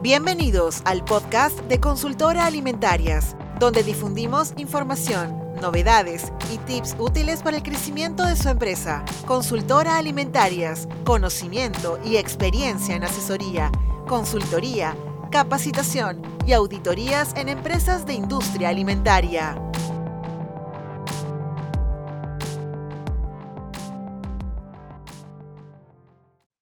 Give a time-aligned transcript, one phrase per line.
[0.00, 7.64] Bienvenidos al podcast de Consultora Alimentarias, donde difundimos información, novedades y tips útiles para el
[7.64, 9.04] crecimiento de su empresa.
[9.26, 13.72] Consultora Alimentarias, conocimiento y experiencia en asesoría,
[14.06, 14.96] consultoría,
[15.32, 19.60] capacitación y auditorías en empresas de industria alimentaria.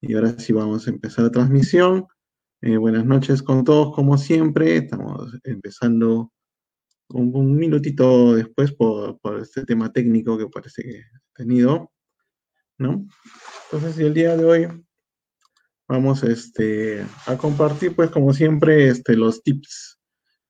[0.01, 2.07] Y ahora sí vamos a empezar la transmisión.
[2.63, 4.79] Eh, buenas noches con todos, como siempre.
[4.79, 6.33] Estamos empezando
[7.11, 11.93] un, minutito después por, este tema técnico que parece que he tenido,
[12.79, 13.07] ¿no?
[13.65, 14.87] Entonces, el día de hoy
[15.87, 19.99] vamos este, a compartir, pues, como siempre, este, los tips,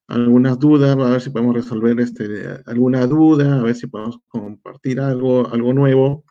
[0.06, 5.00] algunas dudas, a ver si podemos resolver este, alguna duda, a ver si podemos compartir
[5.00, 6.25] algo, algo nuevo,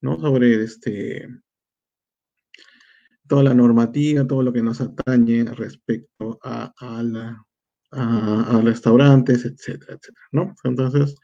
[0.00, 0.20] ¿no?
[0.20, 1.28] Sobre este,
[3.30, 10.54] toda la normativa, todo lo que nos atañe respecto a, a, restaurantes, etcétera, etcétera, ¿no?
[10.64, 11.14] Entonces,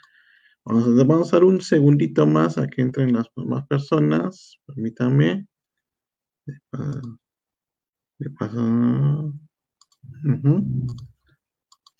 [0.64, 4.56] vamos a, dar un segundito más a que entren las más personas.
[4.66, 5.48] Permítanme.
[6.46, 8.62] ¿Qué pasa?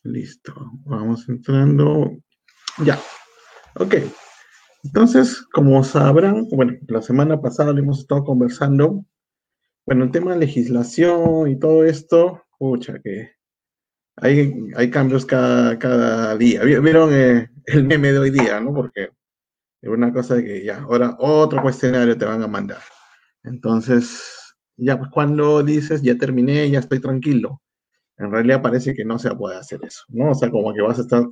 [0.04, 0.54] Listo.
[0.84, 2.12] Vamos entrando.
[2.84, 2.96] Ya.
[3.74, 3.96] Ok.
[4.84, 9.04] Entonces, como sabrán, bueno, la semana pasada lo hemos estado conversando
[9.86, 13.36] bueno, el tema de legislación y todo esto, pucha, que
[14.16, 16.62] hay, hay cambios cada, cada día.
[16.64, 18.74] Vieron eh, el meme de hoy día, ¿no?
[18.74, 19.10] Porque
[19.80, 22.80] es una cosa de que ya, ahora otro cuestionario te van a mandar.
[23.44, 27.62] Entonces, ya pues cuando dices, ya terminé, ya estoy tranquilo,
[28.18, 30.30] en realidad parece que no se puede hacer eso, ¿no?
[30.30, 31.24] O sea, como que vas a estar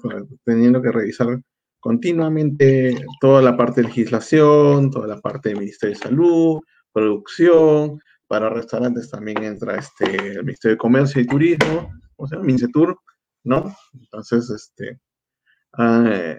[0.44, 1.41] teniendo que revisar
[1.80, 6.60] continuamente toda la parte de legislación, toda la parte del Ministerio de Salud,
[6.92, 8.00] producción,
[8.35, 12.99] para restaurantes también entra este, el Ministerio de Comercio y Turismo, o sea, MINCETUR,
[13.45, 13.73] ¿no?
[13.93, 15.00] Entonces, este,
[15.75, 16.37] ah,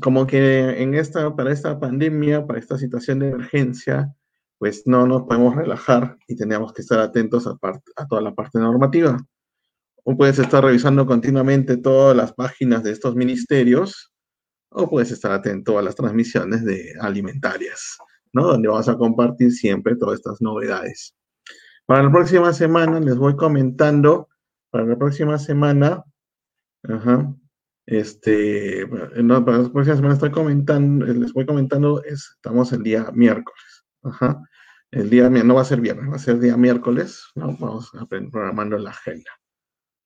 [0.00, 4.14] como que en esta, para esta pandemia, para esta situación de emergencia,
[4.56, 7.58] pues no nos podemos relajar y tenemos que estar atentos a,
[7.96, 9.18] a toda la parte normativa.
[10.04, 14.10] O puedes estar revisando continuamente todas las páginas de estos ministerios,
[14.70, 17.98] o puedes estar atento a las transmisiones de alimentarias.
[18.42, 21.14] Donde vamos a compartir siempre todas estas novedades.
[21.86, 24.28] Para la próxima semana les voy comentando,
[24.70, 26.02] para la próxima semana,
[27.86, 33.84] este, para la próxima semana estoy comentando, les voy comentando, estamos el día miércoles,
[34.90, 37.56] El día, no va a ser viernes, va a ser día miércoles, ¿no?
[37.58, 39.30] Vamos a programando la agenda.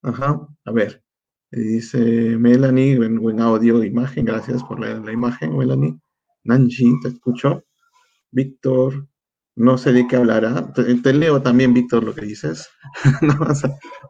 [0.02, 1.02] Ajá, a ver,
[1.50, 5.98] dice Melanie, buen, audio, imagen, gracias por la, la imagen, Melanie.
[6.44, 7.62] Nancy, te escucho.
[8.30, 9.08] Víctor,
[9.56, 10.72] no sé de qué hablará.
[10.72, 12.68] Te, leo también, Víctor, lo que dices.
[13.22, 13.38] no,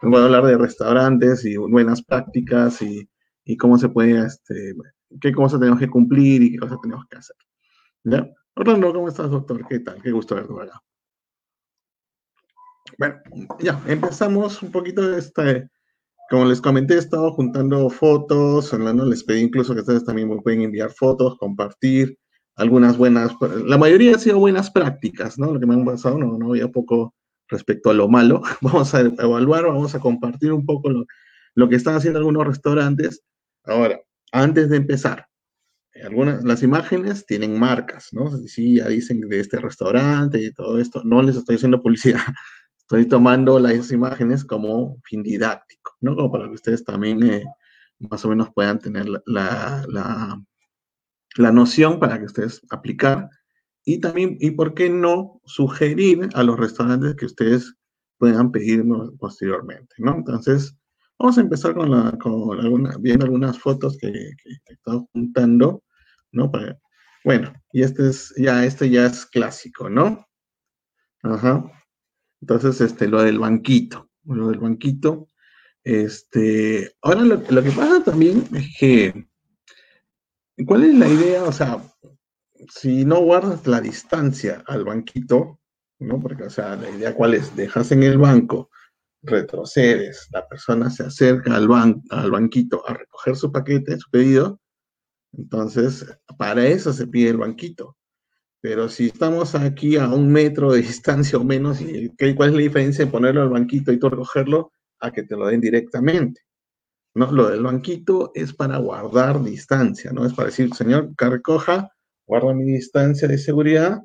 [0.02, 3.08] voy a hablar de restaurantes y buenas prácticas y,
[3.56, 4.74] cómo se puede, este,
[5.20, 7.36] qué cosas tenemos que cumplir y qué cosas tenemos que hacer.
[8.04, 8.28] ¿Ya?
[8.54, 9.66] Orlando, ¿cómo estás, doctor?
[9.66, 10.02] ¿Qué tal?
[10.02, 10.82] Qué gusto verte acá.
[12.98, 13.16] Bueno,
[13.60, 15.68] ya, empezamos un poquito este,
[16.28, 19.04] como les comenté, he estado juntando fotos, ¿no?
[19.06, 22.18] les pedí incluso que ustedes también me pueden enviar fotos, compartir,
[22.58, 23.32] algunas buenas,
[23.64, 25.54] la mayoría han sido buenas prácticas, ¿no?
[25.54, 27.14] Lo que me han pasado, no, no había poco
[27.48, 28.42] respecto a lo malo.
[28.60, 30.90] Vamos a evaluar, vamos a compartir un poco
[31.54, 33.22] lo, que están haciendo algunos restaurantes.
[33.64, 34.00] Ahora,
[34.32, 35.26] antes de empezar,
[36.02, 38.36] algunas, las imágenes tienen marcas, ¿no?
[38.48, 41.02] Sí, ya dicen de este restaurante y todo esto.
[41.04, 42.20] No les estoy haciendo publicidad.
[42.78, 46.16] Estoy tomando las imágenes como fin didáctico, ¿no?
[46.16, 47.44] Como para que ustedes también eh,
[47.98, 50.42] más o menos puedan tener la, la
[51.52, 53.28] noción para que ustedes aplicar
[53.84, 57.74] y también, y por qué no, sugerir a los restaurantes que ustedes
[58.18, 58.84] puedan pedir
[59.18, 60.16] posteriormente, ¿no?
[60.16, 60.76] Entonces,
[61.18, 62.18] vamos a empezar con, la,
[63.00, 65.82] viendo algunas fotos que, he estado juntando,
[66.32, 66.52] ¿no?
[67.24, 70.26] bueno, y este es, ya, este ya es clásico, ¿no?
[71.22, 71.64] Ajá.
[72.42, 75.30] Entonces, este, lo del banquito, lo del banquito,
[75.82, 79.28] este, ahora lo, lo que pasa también es que
[80.66, 81.44] ¿Cuál es la idea?
[81.44, 81.82] O sea,
[82.68, 85.60] si no guardas la distancia al banquito,
[85.98, 86.20] ¿no?
[86.20, 88.70] Porque, o sea, la idea cuál es, dejas en el banco,
[89.22, 91.68] retrocedes, la persona se acerca al,
[92.10, 94.60] al banquito a recoger su paquete, su pedido,
[95.32, 96.06] entonces,
[96.38, 97.96] para eso se pide el banquito.
[98.60, 101.78] Pero si estamos aquí a un metro de distancia o menos,
[102.36, 105.46] ¿cuál es la diferencia de ponerlo al banquito y tú recogerlo a que te lo
[105.46, 106.40] den directamente?
[107.18, 107.32] ¿No?
[107.32, 110.24] Lo del banquito es para guardar distancia, ¿no?
[110.24, 111.92] Es para decir, señor, recoja,
[112.26, 114.02] guarda mi distancia de seguridad,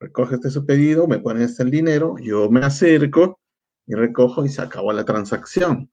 [0.00, 3.38] recoge este su pedido, me pone este el dinero, yo me acerco
[3.86, 5.90] y recojo y se acabó la transacción.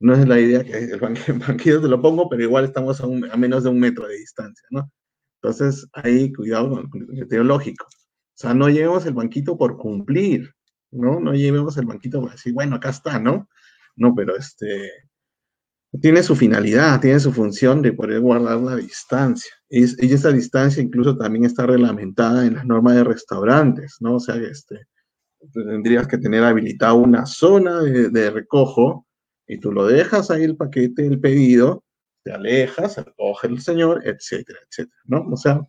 [0.00, 3.64] No es la idea que el, banquillo te lo pongo, pero igual estamos a, menos
[3.64, 4.90] de un metro de distancia, ¿no?
[5.42, 7.54] Entonces, ahí cuidado con el criterio.
[7.54, 7.76] O
[8.34, 10.54] sea, no llevemos el banquito por cumplir,
[10.90, 11.20] ¿no?
[11.20, 13.48] No llevemos el banquito por decir, bueno, acá está, ¿no?
[13.96, 14.90] No, pero este,
[16.00, 19.52] tiene su finalidad, tiene su función de poder guardar la distancia.
[19.70, 24.16] Y, esa distancia incluso también está reglamentada en las normas de restaurantes, ¿no?
[24.16, 24.86] O sea, este,
[25.52, 29.06] tendrías que tener habilitada una zona de, de, recojo
[29.46, 31.84] y tú lo dejas ahí el paquete, el pedido,
[32.22, 35.26] te alejas, recoge el señor, etcétera, etcétera, ¿no?
[35.32, 35.60] O sea,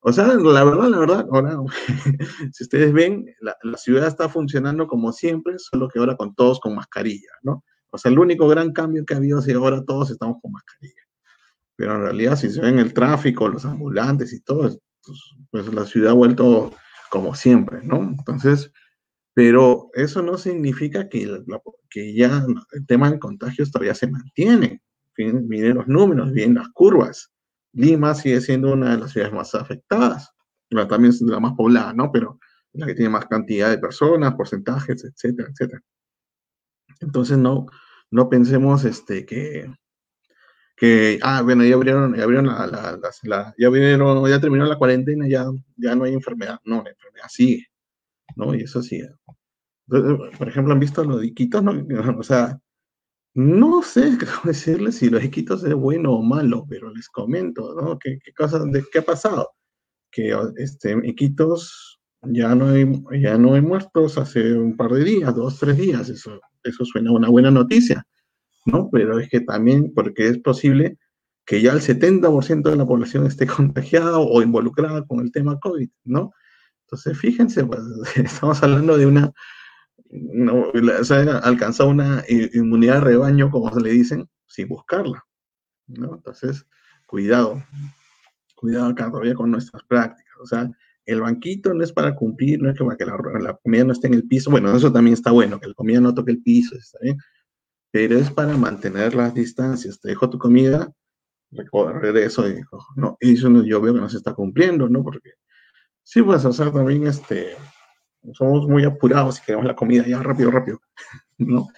[0.00, 1.56] o sea, la verdad, la verdad, ahora,
[2.52, 6.60] si ustedes ven, la, la ciudad está funcionando como siempre, solo que ahora con todos
[6.60, 7.64] con mascarilla, ¿no?
[7.96, 10.52] O sea, el único gran cambio que ha habido es que ahora todos estamos con
[10.52, 11.02] mascarilla.
[11.76, 15.20] Pero en realidad, si se ven el tráfico, los ambulantes y todo, pues,
[15.50, 16.72] pues, la ciudad ha vuelto
[17.10, 18.02] como siempre, ¿no?
[18.02, 18.70] Entonces,
[19.34, 21.42] pero eso no significa que,
[21.90, 24.82] que ya el tema de contagios todavía se mantiene.
[25.16, 27.32] Miren los números, vienen las curvas.
[27.72, 30.30] Lima sigue siendo una de las ciudades más afectadas.
[30.68, 32.10] También es la más poblada, ¿no?
[32.12, 32.38] Pero
[32.72, 35.82] la que tiene más cantidad de personas, porcentajes, etcétera, etcétera.
[37.00, 37.66] Entonces, no,
[38.10, 39.70] no pensemos este, que,
[40.76, 46.04] que, ah, bueno, ya abrieron, ya abrieron la, ya terminó la cuarentena, ya, ya no
[46.04, 46.60] hay enfermedad.
[46.64, 47.66] No, la enfermedad sigue,
[48.36, 48.54] ¿no?
[48.54, 49.10] Y eso sigue.
[49.86, 51.62] por ejemplo, ¿han visto los diquitos?
[51.62, 51.72] No?
[52.18, 52.58] O sea,
[53.34, 57.98] no sé cómo decirles si los diquitos es bueno o malo, pero les comento, ¿no?
[57.98, 59.50] ¿Qué, qué, cosa, de, qué ha pasado?
[60.10, 62.86] Que este, Iquitos ya no, hay,
[63.20, 67.12] ya no hay muertos hace un par de días, dos, tres días, eso eso suena
[67.12, 68.06] una buena noticia,
[68.64, 68.90] ¿no?
[68.90, 70.98] Pero es que también, porque es posible
[71.44, 75.88] que ya el 70% de la población esté contagiada o involucrada con el tema COVID,
[76.04, 76.32] ¿no?
[76.82, 77.80] Entonces, fíjense, pues,
[78.16, 79.32] estamos hablando de una,
[80.10, 80.70] no,
[81.02, 85.24] se ha alcanzado una inmunidad de rebaño, como se le dicen, sin buscarla,
[85.86, 86.16] ¿no?
[86.16, 86.66] Entonces,
[87.06, 87.62] cuidado,
[88.54, 90.70] cuidado acá todavía con nuestras prácticas, o sea,
[91.06, 94.26] el banquito no es para cumplir, no es que la, comida no esté en el
[94.26, 94.50] piso.
[94.50, 97.16] Bueno, eso también está bueno, que la comida no toque el piso, está bien.
[97.92, 100.00] Pero es para mantener las distancias.
[100.00, 100.92] Te dejo tu comida,
[102.00, 102.60] regreso y
[102.96, 105.02] no, y eso yo veo que no se está cumpliendo, ¿no?
[105.02, 105.30] Porque
[106.02, 107.56] sí, pues, o también este,
[108.32, 110.80] somos muy apurados y queremos la comida ya rápido, rápido,
[111.38, 111.68] ¿no?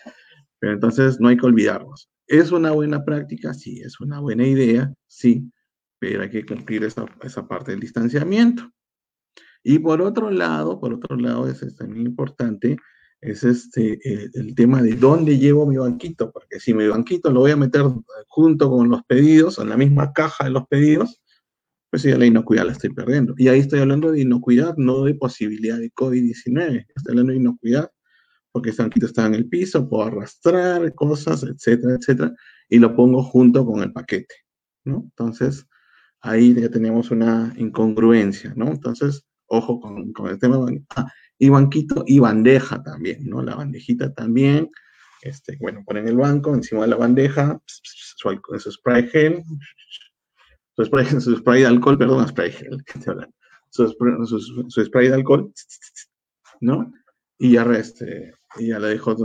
[0.58, 2.10] Pero entonces no hay que olvidarnos.
[2.26, 3.54] ¿Es una buena práctica?
[3.54, 5.50] Sí, es una buena idea, sí,
[5.98, 8.70] pero hay que cumplir esa, esa parte del distanciamiento.
[9.62, 12.76] Y por otro lado, por otro lado, es, también importante,
[13.20, 13.98] es este,
[14.34, 17.82] el tema de dónde llevo mi banquito, porque si mi banquito lo voy a meter
[18.28, 21.20] junto con los pedidos, en la misma caja de los pedidos,
[21.90, 23.34] pues ya la inocuidad la estoy perdiendo.
[23.36, 27.90] Y ahí estoy hablando de inocuidad, no de posibilidad de COVID-19, estoy hablando de inocuidad,
[28.52, 32.34] porque este banquito está en el piso, puedo arrastrar cosas, etcétera, etcétera,
[32.68, 34.34] y lo pongo junto con el paquete,
[34.84, 35.02] ¿no?
[35.04, 35.66] Entonces,
[36.20, 38.68] ahí ya tenemos una incongruencia, ¿no?
[38.68, 40.58] Entonces, ojo con, el tema.
[40.96, 43.42] Ah, y banquito y bandeja también, ¿no?
[43.42, 44.70] La bandejita también.
[45.22, 49.42] Este, bueno, ponen el banco encima de la bandeja, su, spray gel,
[50.76, 52.84] su spray, su spray de alcohol, perdón, spray gel,
[53.70, 53.88] su,
[54.68, 55.52] su, spray de alcohol,
[56.60, 56.92] ¿no?
[57.38, 59.16] Y ya, este, y ya la dejo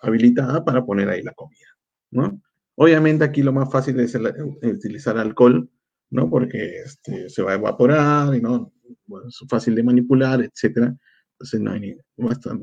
[0.00, 1.68] habilitada para poner ahí la comida,
[2.10, 2.40] ¿no?
[2.76, 4.16] Obviamente aquí lo más fácil es
[4.62, 5.70] utilizar alcohol,
[6.10, 6.30] ¿no?
[6.30, 8.72] Porque este, se va a evaporar y no,
[9.28, 10.94] es fácil de manipular, etcétera.
[11.32, 11.96] Entonces, no hay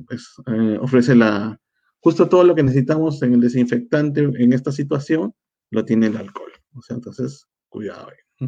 [0.08, 1.60] pues, eh, ofrece la,
[2.00, 5.34] justo todo lo que necesitamos en el desinfectante en esta situación,
[5.72, 6.52] lo tiene el alcohol.
[6.76, 8.48] O sea, entonces, cuidado ahí.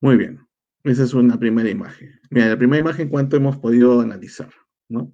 [0.00, 0.40] Muy bien.
[0.84, 2.20] Esa es una primera imagen.
[2.30, 4.50] Mira, la primera imagen, ¿cuánto hemos podido analizar?
[4.92, 5.12] ¿no?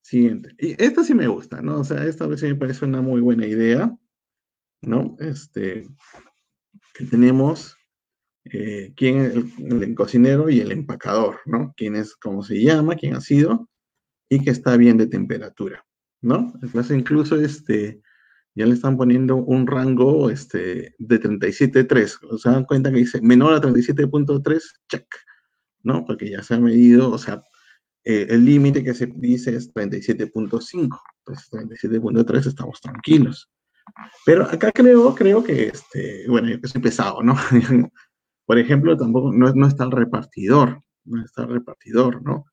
[0.00, 0.54] Siguiente.
[0.58, 1.80] Y esta sí me gusta, ¿no?
[1.80, 3.94] O sea, esta vez sí me parece una muy buena idea,
[4.80, 5.16] ¿no?
[5.18, 5.88] Este,
[6.94, 7.75] que tenemos
[8.52, 11.74] eh, quién es el, cocinero y el empacador, ¿no?
[11.76, 13.68] Quién es, cómo se llama, quién ha sido
[14.28, 15.84] y que está bien de temperatura,
[16.20, 16.52] ¿no?
[16.62, 18.00] Entonces incluso este,
[18.54, 23.54] ya le están poniendo un rango este, de 37.3, se dan cuenta que dice menor
[23.54, 25.06] a 37.3, check,
[25.82, 26.04] ¿no?
[26.04, 27.42] Porque ya se ha medido, o sea,
[28.04, 33.50] eh, el límite que se dice es 37.5, entonces 37.3 estamos tranquilos.
[34.24, 37.36] Pero acá creo, creo que, este, bueno, yo que soy pesado, ¿no?
[38.46, 42.46] Por ejemplo, tampoco no, está el repartidor, no está el repartidor, ¿no?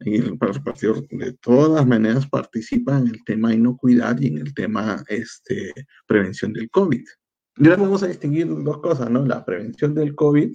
[0.00, 5.02] Y el repartidor de todas maneras participa en el tema inocuidad y en el tema
[5.08, 5.72] este,
[6.06, 7.04] prevención del COVID.
[7.58, 9.24] Y ahora vamos a distinguir dos cosas, ¿no?
[9.24, 10.54] La prevención del COVID,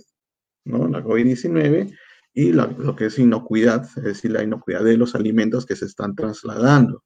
[0.65, 0.87] ¿no?
[0.87, 1.97] La COVID-19
[2.33, 6.15] y lo, que es inocuidad, es decir, la inocuidad de los alimentos que se están
[6.15, 7.03] trasladando.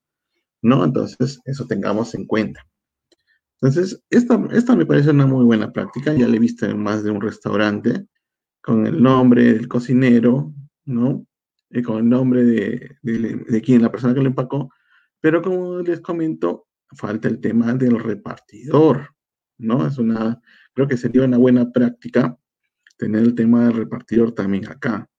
[0.62, 0.84] ¿no?
[0.84, 2.66] Entonces, eso tengamos en cuenta.
[3.66, 7.04] Entonces, esta, esta me parece una muy buena práctica, ya la he visto en más
[7.04, 8.06] de un restaurante,
[8.62, 10.54] con el nombre del cocinero,
[10.86, 11.26] ¿no?
[11.72, 14.70] Y con el nombre de, de, de quien, la persona que lo empacó,
[15.20, 19.16] pero como les comento, falta el tema del repartidor,
[19.58, 19.88] ¿no?
[19.88, 20.40] Es una,
[20.76, 22.38] creo que sería una buena práctica
[22.98, 25.10] tener el tema del repartidor también acá.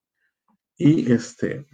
[0.79, 1.67] Y este,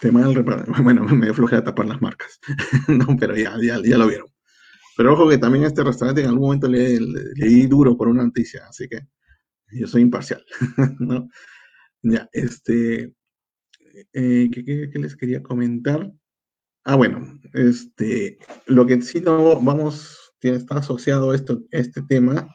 [0.00, 0.42] tema del
[0.82, 2.40] bueno, me a tapar las marcas,
[2.88, 4.28] no, pero ya, ya, ya, lo vieron.
[4.96, 6.98] Pero ojo que también este restaurante en algún momento le,
[7.34, 9.00] di duro por una noticia, así que
[9.72, 10.44] yo soy imparcial,
[10.98, 11.28] ¿no?
[12.02, 13.14] Ya, este,
[14.12, 16.12] eh, ¿qué, qué, les quería comentar?
[16.84, 22.54] Ah, bueno, este, lo que sí no vamos, está asociado a esto, este tema,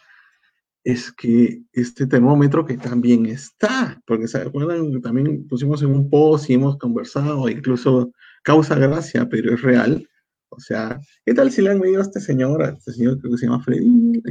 [0.84, 6.50] es que este termómetro que también está, porque se acuerdan, también pusimos en un post
[6.50, 8.12] y hemos conversado, incluso
[8.44, 10.08] causa gracia, pero es real.
[10.50, 13.38] O sea, ¿qué tal si le han medido a este señor, a este señor que
[13.38, 14.22] se llama Freddy?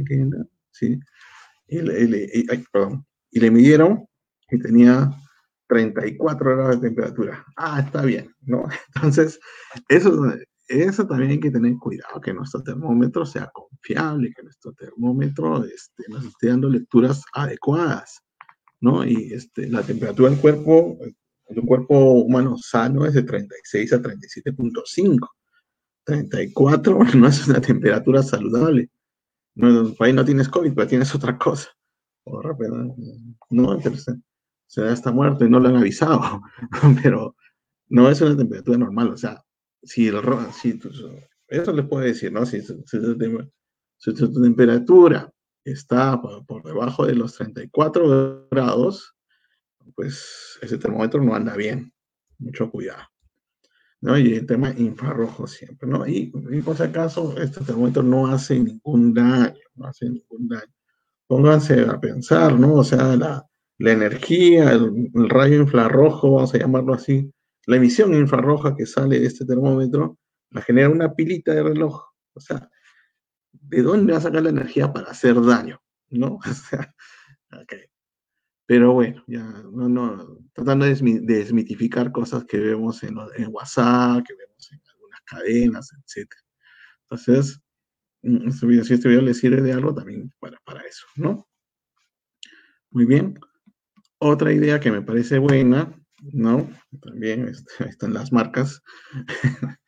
[0.71, 0.99] ¿sí?
[1.67, 2.29] Y le,
[2.71, 4.05] perdón, y le midieron
[4.51, 5.09] y tenía
[5.67, 7.45] 34 grados de temperatura.
[7.55, 8.65] Ah, está bien, ¿no?
[8.95, 9.39] Entonces,
[9.87, 10.11] eso,
[10.71, 16.03] eso también hay que tener cuidado, que nuestro termómetro sea confiable, que nuestro termómetro este,
[16.09, 18.21] nos esté dando lecturas adecuadas,
[18.79, 19.05] ¿no?
[19.05, 20.97] Y este, la temperatura del cuerpo,
[21.49, 25.27] de un cuerpo humano sano es de 36 a 37.5.
[26.03, 28.89] 34 no es una temperatura saludable.
[29.55, 31.69] No, ahí no tienes COVID, pero tienes otra cosa.
[32.23, 32.41] O
[33.49, 34.23] no, interesante
[34.71, 36.41] se sea, está muerto y no lo han avisado,
[37.03, 37.35] pero
[37.89, 39.43] no es una temperatura normal, o sea,
[39.83, 40.21] si, el,
[40.53, 40.79] si
[41.47, 42.45] eso les puede decir, ¿no?
[42.45, 45.31] Si, si, tu temperatura
[45.63, 49.15] está por, debajo de los 34 grados,
[49.95, 51.93] pues ese termómetro no anda bien,
[52.39, 53.03] mucho cuidado.
[54.01, 54.17] ¿no?
[54.17, 56.07] Y el tema infrarrojo siempre, ¿no?
[56.07, 60.73] Y, y por si acaso, este termómetro no hace ningún daño, no hace ningún daño.
[61.27, 62.73] Pónganse a pensar, ¿no?
[62.73, 63.45] O sea, la,
[63.81, 67.31] la energía, el, rayo infrarrojo, vamos a llamarlo así,
[67.67, 70.17] la emisión infrarroja que sale de este termómetro,
[70.49, 72.03] la genera una pilita de reloj.
[72.33, 72.69] O sea,
[73.51, 75.81] ¿de dónde va a sacar la energía para hacer daño?
[76.09, 76.39] ¿No?
[76.49, 76.93] O sea,
[77.61, 77.73] ok.
[78.65, 84.33] Pero bueno, ya, no, no, tratando de desmitificar cosas que vemos en, en WhatsApp, que
[84.33, 86.29] vemos en algunas cadenas, etc.
[87.03, 87.59] Entonces,
[88.21, 91.49] mm, este video, si este video le sirve de algo, también para, para eso, ¿no?
[92.91, 93.37] Muy bien.
[94.19, 96.69] Otra idea que me parece buena, ¿no?
[97.01, 98.81] También este, están las marcas.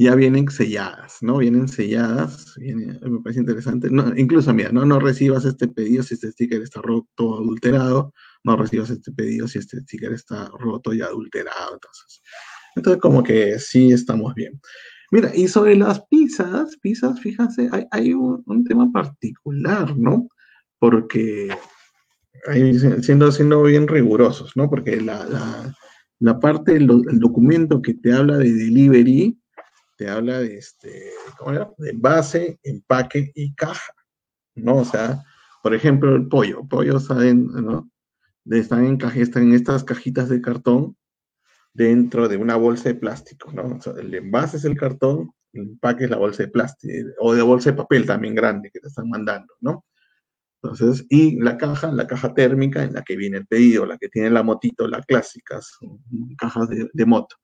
[0.00, 1.36] ya vienen selladas, ¿no?
[1.36, 3.90] Vienen selladas, me parece interesante.
[3.90, 8.14] No, incluso, mira, no, no recibas este pedido si este sticker está roto o adulterado,
[8.42, 11.74] no recibas este pedido si este sticker está roto y adulterado.
[11.74, 12.22] Entonces,
[12.76, 14.58] entonces como que sí estamos bien.
[15.10, 20.28] Mira, y sobre las pizzas, pizzas, fíjense, hay, hay un, un, tema particular, ¿no?
[20.78, 21.48] Porque
[23.02, 24.68] siendo, siendo bien rigurosos, ¿no?
[24.68, 25.74] Porque la, la,
[26.20, 29.40] la parte del documento que te habla de delivery,
[29.96, 31.70] te habla de, este, ¿cómo era?
[31.78, 33.92] de base, empaque y caja,
[34.54, 34.76] ¿no?
[34.76, 35.22] O sea,
[35.62, 37.90] por ejemplo, el pollo, pollo saben, ¿no?
[38.50, 40.96] Están en, están en estas cajitas de cartón
[41.72, 43.76] dentro de una bolsa de plástico, ¿no?
[43.76, 47.34] O sea, el envase es el cartón, el empaque es la bolsa de plástico, o
[47.34, 49.84] de bolsa de papel también grande que te están mandando, ¿no?
[50.62, 54.08] Entonces, y la caja, la caja térmica en la que viene el pedido, la que
[54.08, 55.78] tiene la motito, las clásicas,
[56.36, 57.36] cajas de, moto.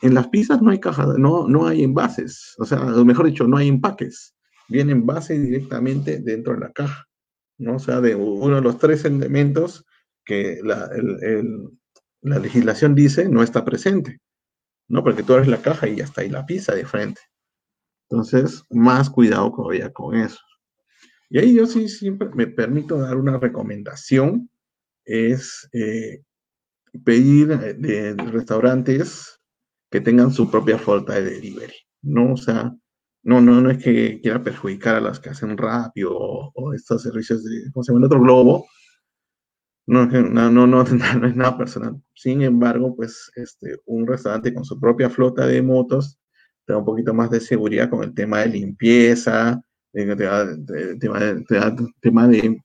[0.00, 3.56] En las pizzas no hay cajas, no, no hay envases, o sea, mejor dicho, no
[3.56, 4.34] hay empaques.
[4.68, 7.08] Viene envase directamente dentro de la caja,
[7.58, 7.76] ¿no?
[7.76, 9.84] O sea, de uno de los tres elementos
[10.24, 10.88] que la,
[12.22, 14.20] la legislación dice no está presente,
[14.88, 15.02] ¿no?
[15.02, 17.20] Porque tú eres la caja y ya está ahí la pizza de frente.
[18.08, 20.38] Entonces, más cuidado todavía con eso.
[21.30, 24.50] Y ahí yo sí siempre me permito dar una recomendación,
[25.04, 26.22] es eh,
[27.04, 29.40] pedir eh, de restaurantes
[29.90, 32.34] que tengan su propia flota de delivery, ¿no?
[32.34, 32.74] O sea,
[33.22, 37.44] no, no, no es que quiera perjudicar a las que hacen rápido o, estos servicios
[37.44, 38.00] de, ¿cómo se llama?
[38.00, 38.66] El otro globo.
[39.86, 42.00] No, no, no, no, no es nada personal.
[42.14, 46.18] Sin embargo, pues este, un restaurante con su propia flota de motos
[46.66, 49.60] da un poquito más de seguridad con el tema de limpieza,
[52.00, 52.60] tema de,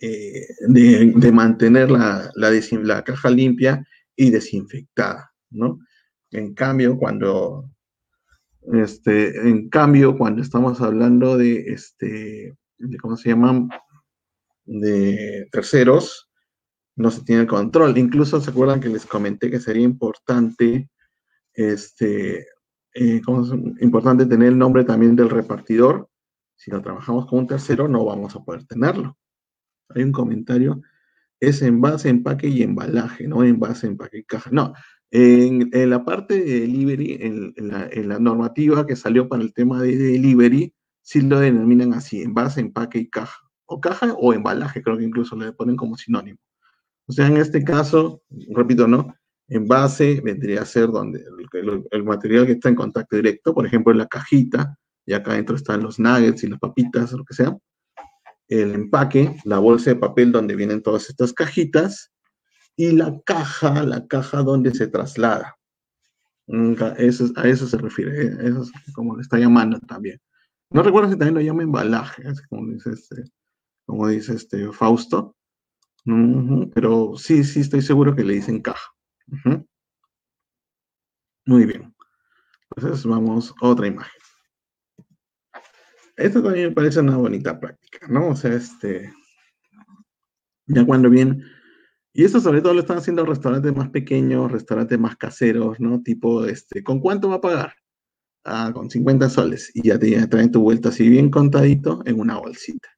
[0.00, 3.86] eh, de, mantener la, caja limpia
[4.16, 5.78] y desinfectada, ¿no?
[6.30, 7.70] En cambio, cuando,
[8.72, 13.68] este, en cambio, cuando estamos hablando de, este, de ¿cómo se llaman?
[14.64, 16.30] De terceros,
[16.96, 17.98] no se tiene el control.
[17.98, 20.88] Incluso se acuerdan que les comenté que sería importante,
[21.52, 22.46] este,
[22.94, 26.08] eh, es importante tener el nombre también del repartidor.
[26.56, 29.16] Si lo trabajamos con un tercero, no vamos a poder tenerlo.
[29.88, 30.82] Hay un comentario,
[31.40, 34.50] es envase, empaque y embalaje, no envase, empaque y caja.
[34.52, 34.74] No,
[35.10, 37.54] en, la parte de delivery, en,
[38.08, 42.98] la, normativa que salió para el tema de delivery, sí lo denominan así, envase, empaque
[42.98, 43.40] y caja.
[43.66, 46.38] O caja o embalaje, creo que incluso le ponen como sinónimo.
[47.06, 49.14] O sea, en este caso, repito, ¿no?
[49.50, 51.24] Envase vendría a ser donde
[51.90, 55.82] el, material que está en contacto directo, por ejemplo, la cajita, y acá adentro están
[55.82, 57.56] los nuggets y las papitas, lo que sea.
[58.48, 62.12] El empaque, la bolsa de papel donde vienen todas estas cajitas,
[62.76, 65.56] y la caja, la caja donde se traslada.
[66.48, 68.36] A eso se refiere, ¿eh?
[68.42, 70.20] eso es como le está llamando también.
[70.70, 73.24] No recuerdo si también lo llama embalaje, como dice este,
[73.84, 75.36] como dice este Fausto,
[76.72, 78.90] pero sí, sí estoy seguro que le dicen caja.
[81.46, 81.94] Muy bien.
[82.76, 84.20] Entonces vamos a otra imagen.
[86.16, 88.28] Esto también me parece una bonita práctica, ¿no?
[88.28, 89.12] O sea, este,
[90.66, 91.42] ya cuando bien
[92.12, 96.02] y esto sobre todo lo están haciendo restaurantes más pequeños, restaurantes más caseros, ¿no?
[96.02, 97.74] Tipo, este, ¿con cuánto va a pagar?
[98.44, 99.70] Ah, con 50 soles.
[99.74, 102.88] Y ya te traen tu vuelta así bien contadito en una bolsita.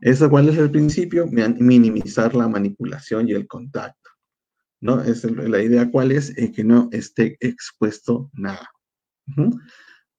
[0.00, 1.26] ¿Eso cuál es el principio?
[1.26, 4.03] Minimizar la manipulación y el contacto.
[4.84, 5.00] ¿No?
[5.00, 8.68] Es la idea cuál es, es que no esté expuesto nada.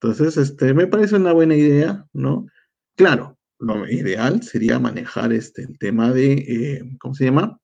[0.02, 2.48] Entonces, este, me parece una buena idea, ¿no?
[2.96, 7.60] Claro, lo ideal sería manejar este, el tema de, eh, ¿cómo se llama?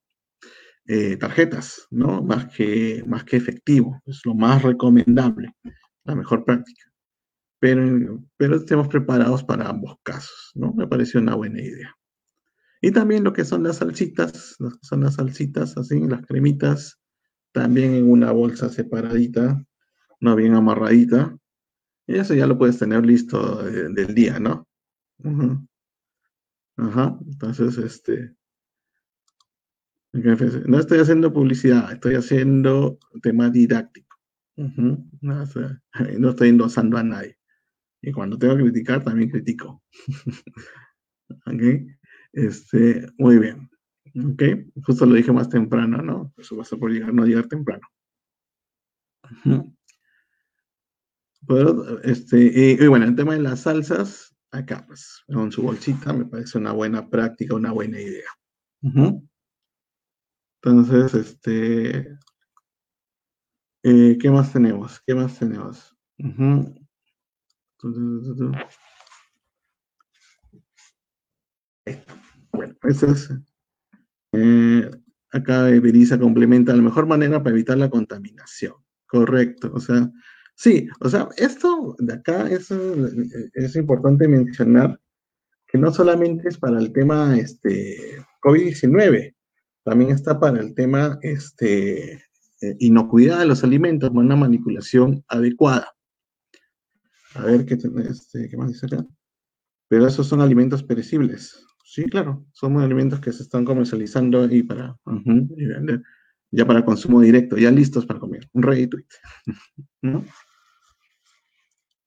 [0.86, 2.22] Eh, tarjetas, ¿no?
[2.22, 5.56] Más que, más que efectivo, es lo más recomendable,
[6.04, 6.84] la mejor práctica.
[7.60, 10.72] Pero, pero estemos preparados para ambos casos, ¿no?
[10.76, 11.96] Me pareció una buena idea.
[12.82, 17.00] Y también lo que son las salsitas, lo que son las salsitas, así, las cremitas,
[17.52, 19.64] también en una bolsa separadita,
[20.20, 21.38] no bien amarradita.
[22.08, 24.68] Y eso ya lo puedes tener listo del día, ¿no?
[26.78, 27.18] Ajá.
[27.26, 28.36] Entonces, este,
[30.14, 34.18] no estoy haciendo publicidad, estoy haciendo tema didáctico.
[35.22, 37.38] no, estoy endosando a nadie.
[38.02, 39.84] Y cuando tengo que criticar, también critico.
[42.34, 43.70] Este, muy bien.
[44.16, 44.44] Ok.
[44.86, 46.34] Justo lo dije más temprano, ¿no?
[46.38, 47.88] Eso va a ser por llegar, no llegar temprano.
[51.48, 52.38] Pero, este,
[52.84, 56.72] y, bueno, el tema de las salsas, acá, pues, con su bolsita, me parece una
[56.72, 58.30] buena práctica, una buena idea.
[60.64, 62.18] Entonces, este,
[63.84, 65.02] eh, ¿qué más tenemos?
[65.06, 65.96] ¿Qué más tenemos?
[72.52, 73.30] Bueno, eso es.
[74.34, 74.90] Eh,
[75.32, 78.74] acá Berisa complementa la mejor manera para evitar la contaminación.
[79.08, 79.72] Correcto.
[79.74, 80.10] O sea,
[80.56, 82.72] sí, o sea, esto de acá es,
[83.54, 85.00] es importante mencionar
[85.68, 89.36] que no solamente es para el tema este, COVID-19,
[89.84, 95.94] también está para el tema este, eh, inocuidad de los alimentos, una manipulación adecuada.
[97.36, 99.06] A ver ¿qué, este, ¿qué más dice acá?
[99.88, 101.66] Pero esos son alimentos perecibles.
[101.92, 104.98] Sí, claro, son alimentos que se están comercializando y para
[106.50, 108.50] ya para consumo directo, ya listos para comer.
[108.54, 109.06] Un ready tweet.
[110.02, 110.24] ¿No?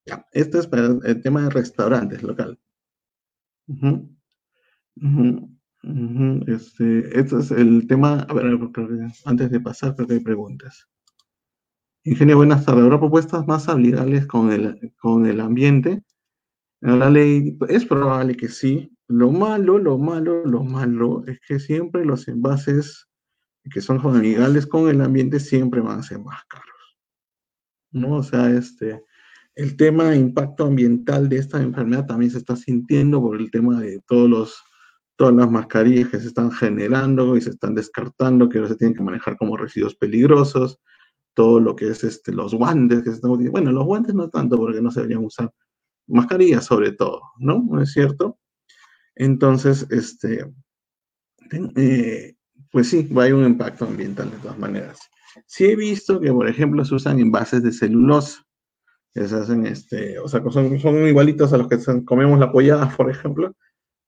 [0.07, 2.59] Ya, esto es para el tema de restaurantes local.
[6.47, 8.21] Este, este es el tema.
[8.21, 8.59] A ver,
[9.27, 10.89] antes de pasar, creo que hay preguntas.
[12.05, 12.85] Ingenio, buenas tardes.
[12.85, 16.03] ¿Habrá propuestas más amigables con el, con el ambiente?
[16.81, 18.94] La ley es probable que sí.
[19.09, 23.09] Lo malo, lo malo, lo malo es que siempre los envases
[23.71, 26.99] que son amigables con el ambiente siempre van a ser más caros.
[27.93, 28.17] ¿No?
[28.17, 29.03] O sea, este,
[29.55, 33.81] el tema de impacto ambiental de esta enfermedad también se está sintiendo por el tema
[33.81, 34.65] de todos los
[35.17, 38.97] todas las mascarillas que se están generando y se están descartando, que ahora se tienen
[38.97, 40.81] que manejar como residuos peligrosos,
[41.35, 43.53] todo lo que es este, los guantes que se están utilizando.
[43.53, 45.53] Bueno, los guantes no tanto porque no se deberían usar,
[46.07, 47.65] mascarillas sobre todo, ¿no?
[47.71, 48.39] ¿No es cierto?
[49.17, 50.45] Entonces, este,
[51.77, 52.35] eh,
[52.71, 54.99] pues sí, haber un impacto ambiental de todas maneras.
[55.47, 58.45] Sí he visto que, por ejemplo, se usan envases de celulosa,
[59.13, 62.89] que se hacen, este, o sea, son, son igualitos a los que comemos la pollada,
[62.97, 63.55] por ejemplo,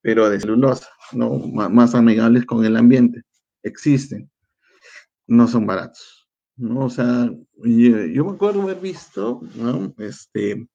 [0.02, 1.38] pero de celulosa, ¿no?
[1.38, 3.22] más amigables con el ambiente.
[3.62, 4.30] Existen,
[5.26, 6.16] no son baratos.
[6.56, 6.86] ¿no?
[6.86, 7.30] O sea,
[7.62, 9.94] yo, me acuerdo haber visto, ¿no?
[9.98, 10.68] Este,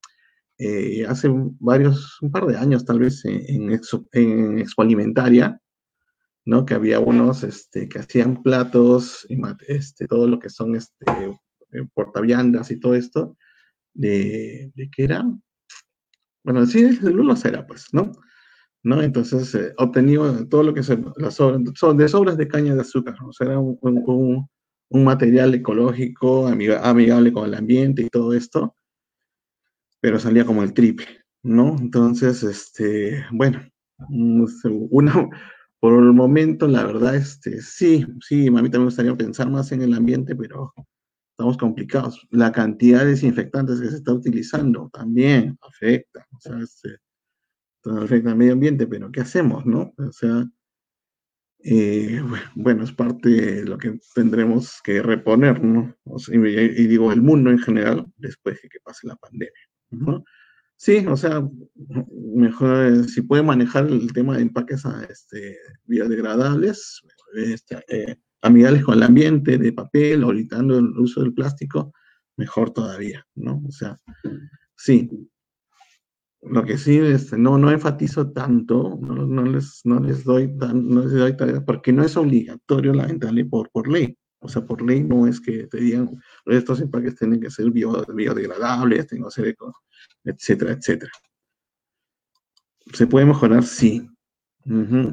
[0.63, 1.27] eh, hace
[1.59, 3.71] varios, un par de años tal vez, en,
[4.11, 5.59] en, Expo Alimentaria,
[6.45, 6.65] ¿no?
[6.65, 11.05] Que había unos este, que hacían platos, y este, todo lo que son este,
[11.71, 13.37] eh, portaviandas y todo esto,
[13.95, 15.25] de, de qué era,
[16.43, 18.11] bueno, sí, de celulosa era, pues, ¿no?
[18.83, 19.01] ¿no?
[19.01, 22.81] Entonces, eh, obtenido todo lo que son las sobras, son de sobras de caña de
[22.81, 24.47] azúcar, o sea, era un, un,
[24.89, 28.75] un material ecológico, amigable con el ambiente y todo esto,
[30.01, 31.07] pero salía como el triple,
[31.43, 31.77] ¿no?
[31.79, 33.61] Entonces, este, bueno,
[34.09, 35.29] una,
[35.79, 39.71] por el momento, la verdad, este, sí, sí, a mí también me gustaría pensar más
[39.71, 40.73] en el ambiente, pero
[41.31, 42.27] estamos complicados.
[42.31, 46.97] La cantidad de desinfectantes que se está utilizando también afecta, o sea, este,
[47.83, 49.93] afecta al medio ambiente, pero ¿qué hacemos, no?
[49.97, 50.47] O sea,
[51.63, 52.21] eh,
[52.55, 55.95] bueno, es parte de lo que tendremos que reponer, ¿no?
[56.31, 60.23] y, digo, el mundo en general, después de que pase la pandemia, ¿no?
[60.75, 61.47] Sí, o sea,
[62.33, 67.01] mejor, eh, si puede manejar el tema de empaques este, biodegradables,
[67.35, 71.93] este, eh, amigables con el ambiente, de papel, evitando el uso del plástico,
[72.35, 73.61] mejor todavía, ¿no?
[73.67, 73.99] O sea,
[74.75, 75.07] sí,
[76.41, 81.01] lo que sí, este, no, no enfatizo tanto, no, les, no les doy tan, no
[81.01, 84.17] les doy porque no es obligatorio la ley por, por ley.
[84.43, 89.07] O sea, por ley no es que te digan, estos empaques tienen que ser biodegradables,
[89.07, 89.55] tienen que ser
[90.23, 91.11] etcétera, etcétera.
[92.93, 93.63] ¿Se puede mejorar?
[93.63, 94.09] Sí.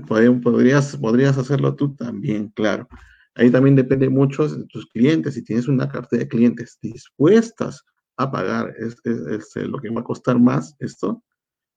[0.07, 2.89] podrías, podrías hacerlo tú también, claro.
[3.35, 5.35] Ahí también depende mucho de tus clientes.
[5.35, 7.85] Si tienes una cartera de clientes dispuestas
[8.17, 11.23] a pagar es, este, lo que va a costar más esto,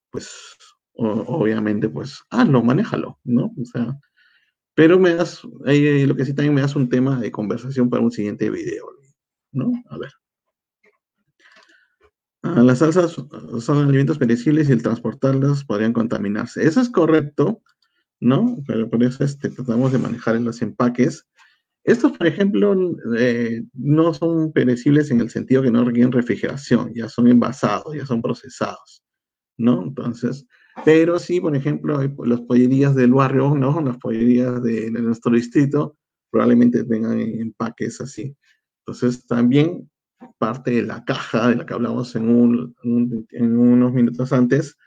[0.09, 0.31] pues
[0.93, 3.53] obviamente, pues, hazlo, manéjalo, ¿no?
[3.61, 3.99] O sea,
[4.73, 8.11] pero me das, lo que sí también me das un tema de conversación para un
[8.11, 8.85] siguiente video,
[9.51, 9.71] ¿no?
[9.89, 10.11] A ver.
[12.43, 13.15] Ah, las salsas
[13.59, 16.65] son alimentos perecibles y el transportarlas podrían contaminarse.
[16.65, 17.61] Eso es correcto,
[18.19, 18.57] ¿no?
[18.65, 21.27] Pero por eso este, tratamos de manejar en los empaques
[21.83, 22.75] estos, por ejemplo,
[23.17, 28.05] eh, no son perecibles en el sentido que no requieren refrigeración, ya son envasados, ya
[28.05, 29.03] son procesados,
[29.57, 29.83] ¿no?
[29.83, 30.45] Entonces,
[30.83, 33.81] pero sí, por ejemplo, las pollerías del barrio, ¿no?
[33.81, 35.97] Las pollerías de, nuestro distrito
[36.29, 38.35] probablemente tengan empaques así.
[38.85, 39.89] Entonces, también
[40.37, 44.77] parte de la caja de la que hablamos en, en unos minutos antes,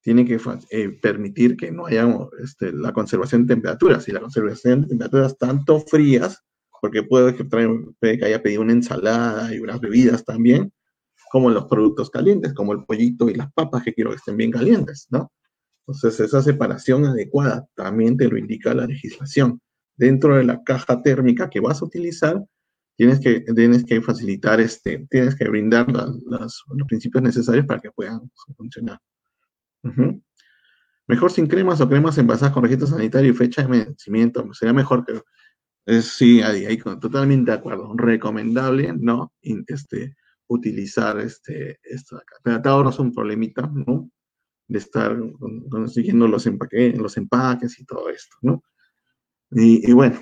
[0.00, 2.08] tiene que eh, permitir que no haya
[2.42, 6.42] este, la conservación de temperaturas y la conservación de temperaturas tanto frías,
[6.80, 7.46] porque puede que,
[8.00, 10.72] que haya pedido una ensalada y unas bebidas también,
[11.30, 14.50] como los productos calientes, como el pollito y las papas que quiero que estén bien
[14.50, 15.30] calientes, ¿no?
[15.88, 19.62] Entonces, esa separación adecuada también te lo indica la legislación.
[19.96, 22.44] Dentro de la caja térmica que vas a utilizar,
[22.94, 28.30] tienes que, tienes que facilitar, este, tienes que brindar los principios necesarios para que puedan
[28.54, 28.98] funcionar.
[31.06, 34.46] Mejor sin cremas o cremas envasadas con registro sanitario y fecha de vencimiento.
[34.52, 35.22] Sería mejor que.
[35.86, 37.94] Es, sí, ahí, ahí, totalmente de acuerdo.
[37.96, 39.32] Recomendable, ¿no?
[39.40, 40.16] Este,
[40.48, 42.36] utilizar este, esto de acá.
[42.42, 44.10] Pero ahora es un problemita, ¿no?
[44.68, 45.16] De estar
[45.70, 48.62] consiguiendo los, empaques, los empaques y todo esto, ¿no?
[49.50, 50.20] Y, bueno,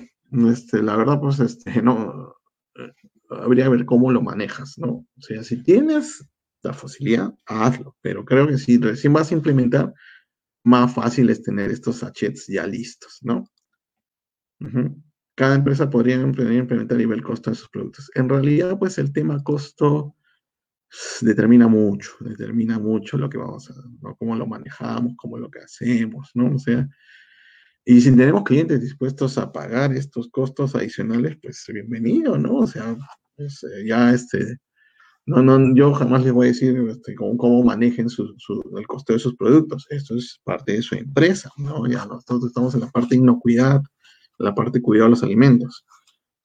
[0.49, 2.33] este, la verdad, pues, este, no,
[2.75, 2.93] eh,
[3.29, 5.05] habría que ver cómo lo manejas, ¿no?
[5.17, 6.25] O sea, si tienes
[6.63, 7.95] la facilidad, hazlo.
[8.01, 9.93] Pero creo que si recién vas a implementar,
[10.63, 13.49] más fácil es tener estos sachets ya listos, ¿no?
[15.35, 18.11] Cada empresa podría implementar y ver el costo de sus productos.
[18.15, 20.16] En realidad, pues el tema costo
[21.21, 24.15] determina mucho, determina mucho lo que vamos a, ¿no?
[24.15, 26.55] cómo lo manejamos, cómo lo que hacemos, ¿no?
[26.55, 26.87] O sea,
[27.85, 32.57] y si tenemos clientes dispuestos a pagar estos costos adicionales, pues bienvenido, ¿no?
[32.57, 32.97] O sea,
[33.35, 34.57] pues, eh, ya este,
[35.27, 38.07] no, no, yo jamás les voy a decir este, cómo, manejen
[38.77, 39.85] el costo de sus productos.
[39.89, 41.85] Esto es parte de su empresa, ¿no?
[41.85, 43.81] Ya nosotros estamos en la parte de inocuidad,
[44.37, 45.85] la parte de cuidado de los alimentos.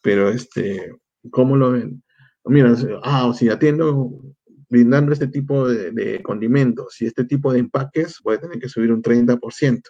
[0.01, 0.93] Pero, este,
[1.31, 2.03] ¿cómo lo ven?
[2.45, 4.21] Mira, ah, si atiendo
[4.69, 8.91] brindando este tipo de, condimentos y este tipo de empaques, voy a tener que subir
[8.91, 9.83] un 30%.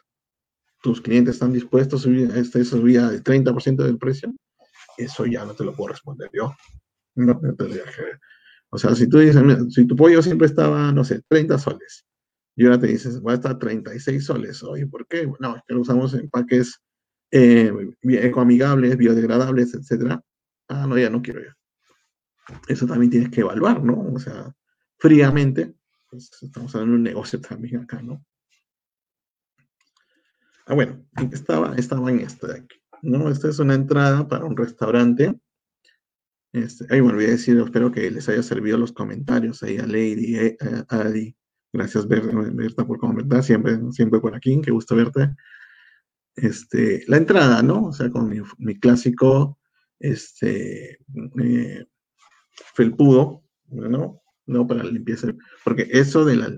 [0.83, 4.35] ¿Tus clientes están dispuestos a subir esta subida del 30% del precio?
[4.99, 6.53] Eso ya no te lo puedo responder yo.
[7.15, 7.57] No, que
[8.71, 12.07] o sea, si tú dices, si tu pollo siempre estaba, no sé, 30 soles,
[12.57, 14.62] y ahora te dices, va a estar 36 soles.
[14.62, 15.31] Oye, ¿por qué?
[15.41, 16.81] No, es que lo usamos en empaques
[17.31, 20.23] eh, ecoamigables, biodegradables, etcétera.
[20.69, 21.55] Ah, no, ya no quiero ya.
[22.68, 24.00] Eso también tienes que evaluar, ¿no?
[24.12, 24.55] O sea,
[24.98, 25.74] fríamente,
[26.09, 28.24] pues estamos hablando de un negocio también acá, ¿no?
[30.66, 33.28] Ah, bueno, estaba, estaba en esta de aquí, ¿no?
[33.28, 35.35] Esta es una entrada para un restaurante
[36.52, 40.37] este, ay, me olvidé decir, espero que les haya servido los comentarios ahí a Lady,
[40.37, 41.35] eh, a Adi.
[41.72, 45.35] Gracias, Berta, por comentar, siempre, siempre por aquí, qué gusto verte.
[46.37, 47.87] este, la entrada, ¿no?
[47.87, 48.28] O sea, con
[48.59, 49.59] mi, clásico,
[49.98, 50.98] este,
[51.42, 51.87] eh,
[52.75, 54.22] felpudo, ¿no?
[54.46, 55.29] No para limpieza,
[55.64, 56.53] porque eso de las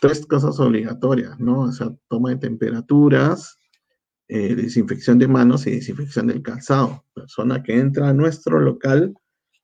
[0.00, 1.62] tres cosas obligatorias, ¿no?
[1.62, 3.58] O sea, toma de temperaturas,
[4.28, 7.04] eh, desinfección de manos y desinfección del calzado.
[7.14, 9.14] Persona que entra a nuestro local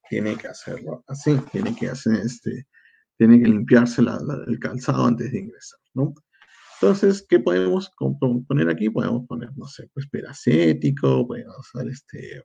[0.09, 2.67] tiene que hacerlo así, tiene que hacer este,
[3.17, 6.15] tiene que limpiarse el calzado antes de ingresar, ¿no?
[6.81, 7.91] Entonces, ¿qué podemos
[8.47, 8.91] poner aquí?
[8.91, 12.43] Podemos poner, no sé, pues peracético, podemos usar este,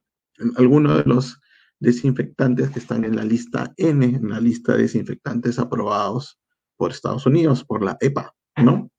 [0.56, 1.38] alguno de los
[1.82, 6.40] desinfectantes que están en la lista N, en la lista de desinfectantes aprobados
[6.78, 8.90] por Estados Unidos, por la EPA, ¿no?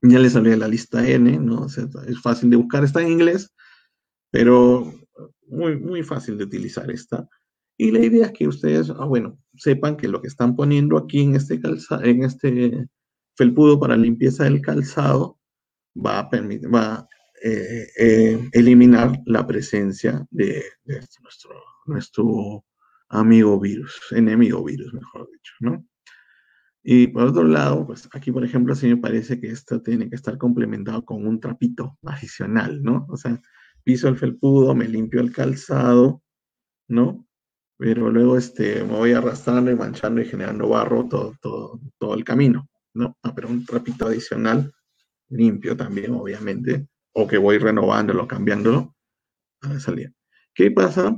[0.00, 1.66] Ya les hablé de la lista N, ¿no?
[1.66, 3.54] es fácil de buscar, está en inglés,
[4.30, 4.92] pero
[5.46, 7.28] muy, muy fácil de utilizar esta.
[7.76, 11.22] Y la idea es que ustedes, ah, bueno, sepan que lo que están poniendo aquí
[11.22, 12.88] en este, calza, en este
[13.36, 15.38] felpudo para limpieza del calzado
[15.94, 17.08] va a, permitir, va
[17.44, 20.64] eh, eh, eliminar la presencia de,
[21.86, 22.64] nuestro,
[23.08, 25.84] amigo virus, enemigo virus, mejor dicho, ¿no?
[26.84, 30.14] Y por otro lado, pues aquí, por ejemplo, sí me parece que esto tiene que
[30.14, 33.06] estar complementado con un trapito adicional, ¿no?
[33.08, 33.40] O sea,
[33.82, 36.22] piso el felpudo, me limpio el calzado,
[36.88, 37.26] ¿no?
[37.76, 42.22] Pero luego este, me voy arrastrando y manchando y generando barro todo, todo, todo el
[42.22, 43.16] camino, ¿no?
[43.24, 44.72] Ah, pero un trapito adicional,
[45.28, 48.94] limpio también, obviamente, o que voy renovándolo, cambiándolo,
[49.62, 50.14] a salir.
[50.54, 51.16] ¿Qué pasa?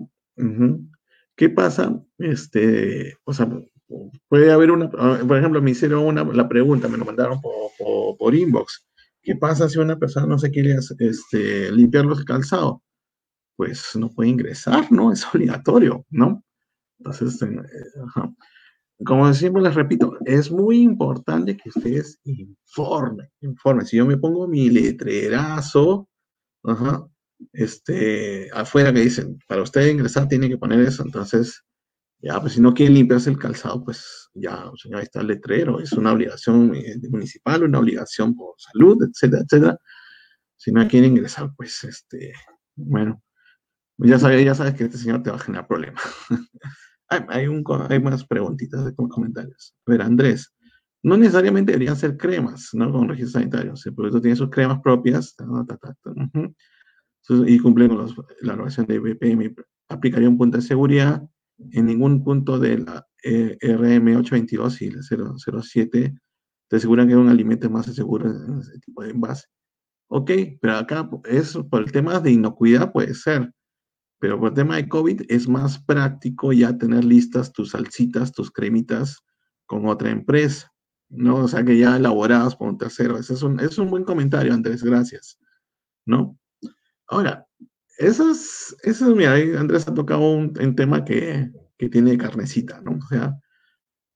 [1.37, 2.01] ¿Qué pasa?
[2.19, 3.49] Este, o sea,
[4.29, 8.17] puede haber una, ah, por ejemplo, me hicieron una, la pregunta, me lo mandaron por,
[8.19, 8.87] por, inbox.
[9.23, 12.79] ¿Qué pasa si una persona no se quiere este, limpiar los calzados?
[13.57, 15.13] Pues no puede ingresar, ¿no?
[15.13, 16.45] Es obligatorio, ¿no?
[16.99, 17.49] Entonces, eh,
[19.03, 23.87] como siempre les repito, es muy importante que ustedes informen, informen.
[23.87, 26.09] Si yo me pongo mi letrerazo,
[26.63, 27.07] ajá,
[27.53, 31.65] este, afuera que dicen, para usted ingresar tiene que poner eso, entonces,
[32.21, 35.93] ya, pues si no quiere limpiarse el calzado, pues ya, ahí está el letrero, es
[35.93, 39.79] una obligación eh, municipal, una obligación por salud, etcétera, etcétera.
[40.57, 42.33] Si no quiere ingresar, pues, este,
[42.77, 43.23] bueno,
[43.99, 46.03] ya sabes, ya sabes que este señor te va a generar problemas.
[47.29, 49.75] hay, un, hay más preguntitas de comentarios.
[49.87, 50.53] A ver, Andrés,
[51.03, 52.91] no necesariamente deberían ser cremas, ¿no?
[52.91, 53.75] Con registro sanitario.
[53.85, 55.37] El producto tiene sus cremas propias,
[57.47, 58.07] y cumple con
[58.43, 59.55] la evaluación de BPM,
[59.89, 61.23] aplicaría un punto de seguridad.
[61.71, 66.15] En ningún punto de la eh, RM822 y la 007
[66.69, 69.47] te aseguran que un alimento más seguro en ese tipo de envase.
[70.09, 73.53] Ok, pero acá es por el tema de inocuidad puede ser,
[74.25, 78.51] pero por el tema de COVID es más práctico ya tener listas tus salsitas, tus
[78.51, 79.23] cremitas
[79.67, 80.73] con otra empresa,
[81.11, 81.45] ¿no?
[81.45, 83.19] O sea, que ya elaboradas por un tercero.
[83.19, 85.39] Ese es un, es un buen comentario, Andrés, gracias,
[86.07, 86.39] ¿no?
[87.07, 87.47] Ahora,
[87.99, 92.93] eso es, eso es, mira, Andrés ha tocado un, tema que, que tiene carnecita, ¿no?
[92.93, 93.39] O sea,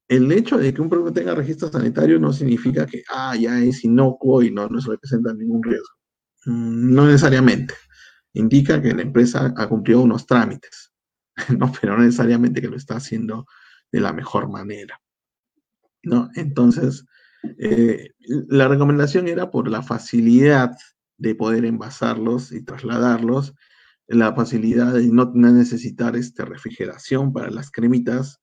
[0.08, 3.84] el hecho de que un producto tenga registro sanitario no significa que, ah, ya es
[3.84, 5.96] inocuo y no nos representa ningún riesgo.
[6.46, 7.74] Mm, no necesariamente
[8.34, 10.92] indica que la empresa ha cumplido unos trámites,
[11.58, 11.72] ¿no?
[11.80, 13.46] pero no necesariamente que lo está haciendo
[13.90, 15.00] de la mejor manera.
[16.02, 16.30] ¿no?
[16.34, 17.04] Entonces,
[17.58, 18.10] eh,
[18.48, 20.76] la recomendación era por la facilidad
[21.18, 23.54] de poder envasarlos y trasladarlos,
[24.06, 28.40] la facilidad de no necesitar este, refrigeración para las cremitas,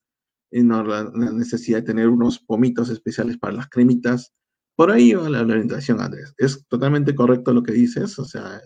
[0.52, 4.34] y no, la, necesidad de tener unos pomitos especiales para las cremitas.
[4.76, 6.34] Por ahí va la, la orientación, Andrés.
[6.38, 8.62] Es totalmente correcto lo que dices, o sea,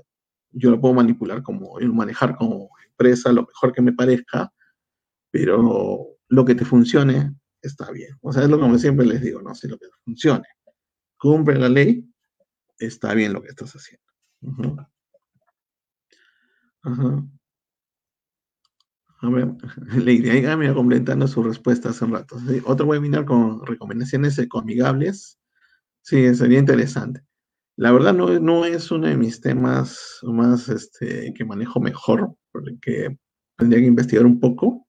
[0.51, 4.51] yo lo puedo manipular como, manejar como empresa lo mejor que me parezca,
[5.31, 8.17] pero lo que te funcione está bien.
[8.21, 10.47] O sea, es lo que siempre les digo, no sé, lo que te funcione.
[11.17, 12.09] Cumple la ley,
[12.77, 14.05] está bien lo que estás haciendo.
[19.21, 19.49] A ver,
[20.05, 22.37] Lady, ahí me completando su respuesta hace un rato.
[22.65, 25.39] Otro webinar con recomendaciones ecoamigables.
[26.01, 27.21] Sí, sería interesante.
[27.79, 33.17] La verdad no, no es uno de mis temas más este, que manejo mejor, porque
[33.57, 34.85] tendría que investigar un poco,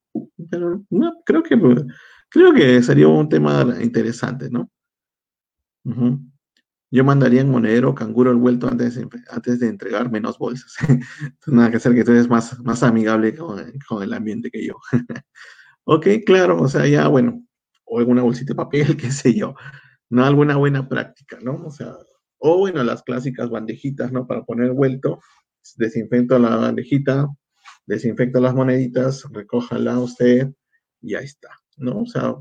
[0.50, 1.56] pero no, creo que,
[2.28, 4.68] creo que sería un tema interesante, ¿no?
[6.90, 10.74] Yo mandaría en monedero canguro el vuelto antes de, antes de entregar menos bolsas.
[11.46, 14.74] Nada que hacer que tú eres más, más amigable con, con el ambiente que yo.
[15.84, 17.40] ok, claro, o sea, ya, bueno,
[17.84, 19.54] o alguna bolsita de papel, qué sé yo.
[20.08, 21.54] No alguna buena práctica, ¿no?
[21.64, 21.94] O sea,
[22.40, 24.26] o bueno, las clásicas bandejitas, ¿no?
[24.26, 25.20] Para poner vuelto,
[25.76, 27.28] desinfecto la bandejita,
[27.86, 30.50] desinfecto las moneditas, recójala usted
[31.02, 32.00] y ahí está, ¿no?
[32.00, 32.34] O sea,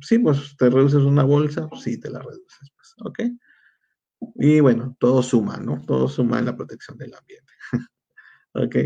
[0.00, 3.20] sí, pues te reduces una bolsa, sí te la reduces, pues, ¿ok?
[4.36, 5.82] Y bueno, todo suma, ¿no?
[5.86, 7.52] Todo suma en la protección del ambiente.
[8.54, 8.76] ok.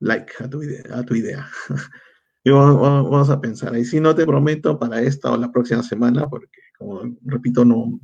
[0.00, 0.82] Like a tu idea.
[0.92, 1.48] A tu idea.
[2.44, 3.76] y vamos, a pensar.
[3.76, 8.00] Y si no te prometo para esta o la próxima semana, porque como repito, no,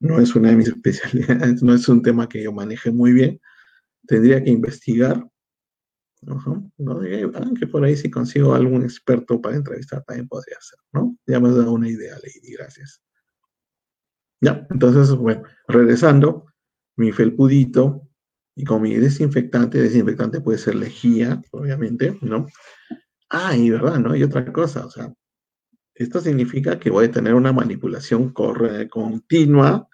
[0.00, 3.40] no es una de mis especialidades, no es un tema que yo maneje muy bien.
[4.06, 5.26] Tendría que investigar.
[6.22, 6.72] ¿no?
[7.58, 11.16] Que por ahí si consigo algún experto para entrevistar también podría ser, ¿no?
[11.26, 13.02] Ya me has dado una idea, Lady, gracias.
[14.40, 16.46] Ya, entonces, bueno, regresando,
[16.96, 18.08] mi felpudito
[18.54, 22.46] y con mi desinfectante, desinfectante puede ser lejía, obviamente, ¿no?
[23.28, 24.14] Ah, y verdad, ¿no?
[24.14, 25.12] Y otra cosa, o sea,
[25.94, 29.88] esto significa que voy a tener una manipulación continua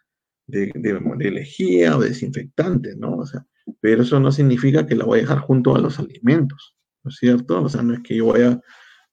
[0.47, 3.17] de, de, lejía o desinfectante, ¿no?
[3.17, 3.47] O sea,
[3.81, 7.17] pero eso no significa que la voy a dejar junto a los alimentos, ¿no es
[7.17, 7.63] cierto?
[7.63, 8.61] O sea, no es que yo voy a,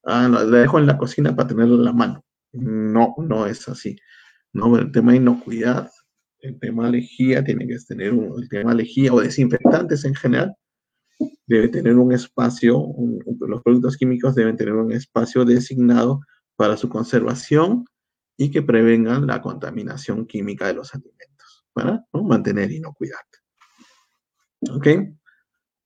[0.06, 2.26] ah, la dejo en la cocina para tenerla en la mano.
[2.54, 3.98] No, no es así.
[4.54, 4.78] ¿no?
[4.78, 5.90] El tema de inocuidad,
[6.40, 10.16] el tema de lejía, tiene que tener un, el tema de lejía o desinfectantes en
[10.16, 10.56] general,
[11.46, 12.84] debe tener un espacio,
[13.40, 16.22] los productos químicos deben tener un espacio designado
[16.58, 17.86] para su conservación
[18.36, 23.20] y que prevengan la contaminación química de los alimentos, para mantener inocuidad.
[24.72, 24.88] ¿Ok?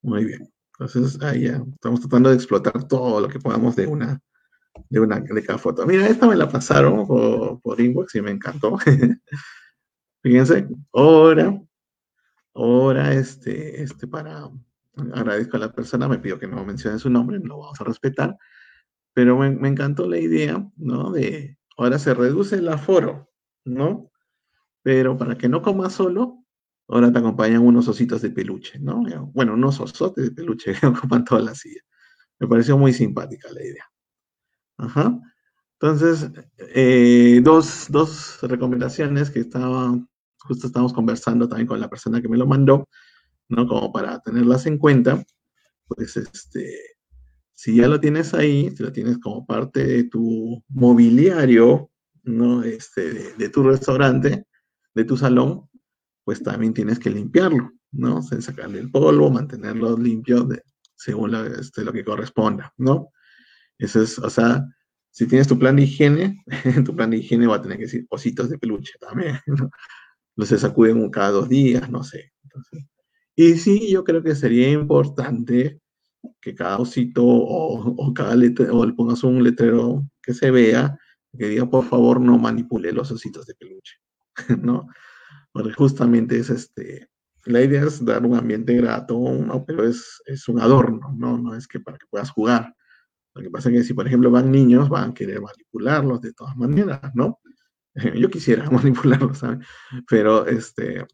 [0.01, 0.51] Muy bien.
[0.79, 4.19] Entonces, ahí ya estamos tratando de explotar todo lo que podamos de una
[4.89, 5.85] de una de cada foto.
[5.85, 8.77] Mira, esta me la pasaron por, inbox y me encantó.
[10.23, 11.61] Fíjense, ahora,
[12.53, 14.49] ahora, este, este, para,
[15.13, 18.37] agradezco a la persona, me pido que no mencione su nombre, lo vamos a respetar,
[19.13, 21.11] pero me, encantó la idea, ¿no?
[21.11, 23.29] De, ahora se reduce el aforo,
[23.65, 24.11] ¿no?
[24.83, 26.45] Pero para que no comas solo,
[26.87, 29.03] ahora te acompañan unos ositos de peluche, ¿no?
[29.33, 31.81] Bueno, unos osotes de peluche que ocupan toda la silla.
[32.39, 33.85] Me pareció muy simpática la idea.
[34.77, 35.19] Ajá.
[35.79, 39.97] Entonces, eh, dos, dos, recomendaciones que estaba,
[40.39, 42.87] justo estábamos conversando también con la persona que me lo mandó,
[43.49, 43.67] ¿no?
[43.67, 45.23] Como para tenerlas en cuenta,
[45.87, 46.77] pues este,
[47.53, 51.91] si ya lo tienes ahí, si lo tienes como parte de tu mobiliario,
[52.23, 52.63] ¿no?
[52.63, 54.45] Este, de, tu restaurante,
[54.93, 55.69] de tu salón,
[56.23, 58.21] pues también tienes que limpiarlo, ¿no?
[58.21, 60.63] sacarle el polvo, mantenerlo limpio de,
[60.95, 63.09] según este, lo que corresponda, ¿no?
[63.77, 64.63] Eso es, o sea,
[65.09, 66.43] si tienes tu plan de higiene,
[66.85, 69.69] tu plan de higiene va a tener que decir ositos de peluche también, ¿no?
[70.35, 72.31] Los se sacuden cada dos días, no sé.
[73.35, 75.80] y sí, yo creo que sería importante
[76.39, 80.97] que cada osito o, cada letrero, o le pongas un letrero que se vea,
[81.37, 83.97] que diga, por favor, no manipule los ositos de peluche,
[84.61, 84.87] ¿no?
[85.51, 87.09] Porque justamente es este,
[87.45, 89.65] la idea es dar un ambiente grato, ¿no?
[89.65, 91.37] pero es, es un adorno, ¿no?
[91.37, 92.75] No es que para que puedas jugar.
[93.33, 96.33] Lo que pasa es que si, por ejemplo, van niños, van a querer manipularlos de
[96.33, 97.39] todas maneras, ¿no?
[98.15, 99.65] Yo quisiera manipularlos, ¿sabes?
[100.07, 101.05] Pero, este,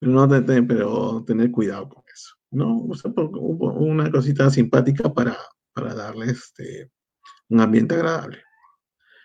[0.00, 2.02] no, pero tener cuidado con
[2.50, 2.78] ¿no?
[2.84, 5.36] O sea, una cosita simpática para,
[5.72, 6.90] para darle este,
[7.48, 8.42] un ambiente agradable.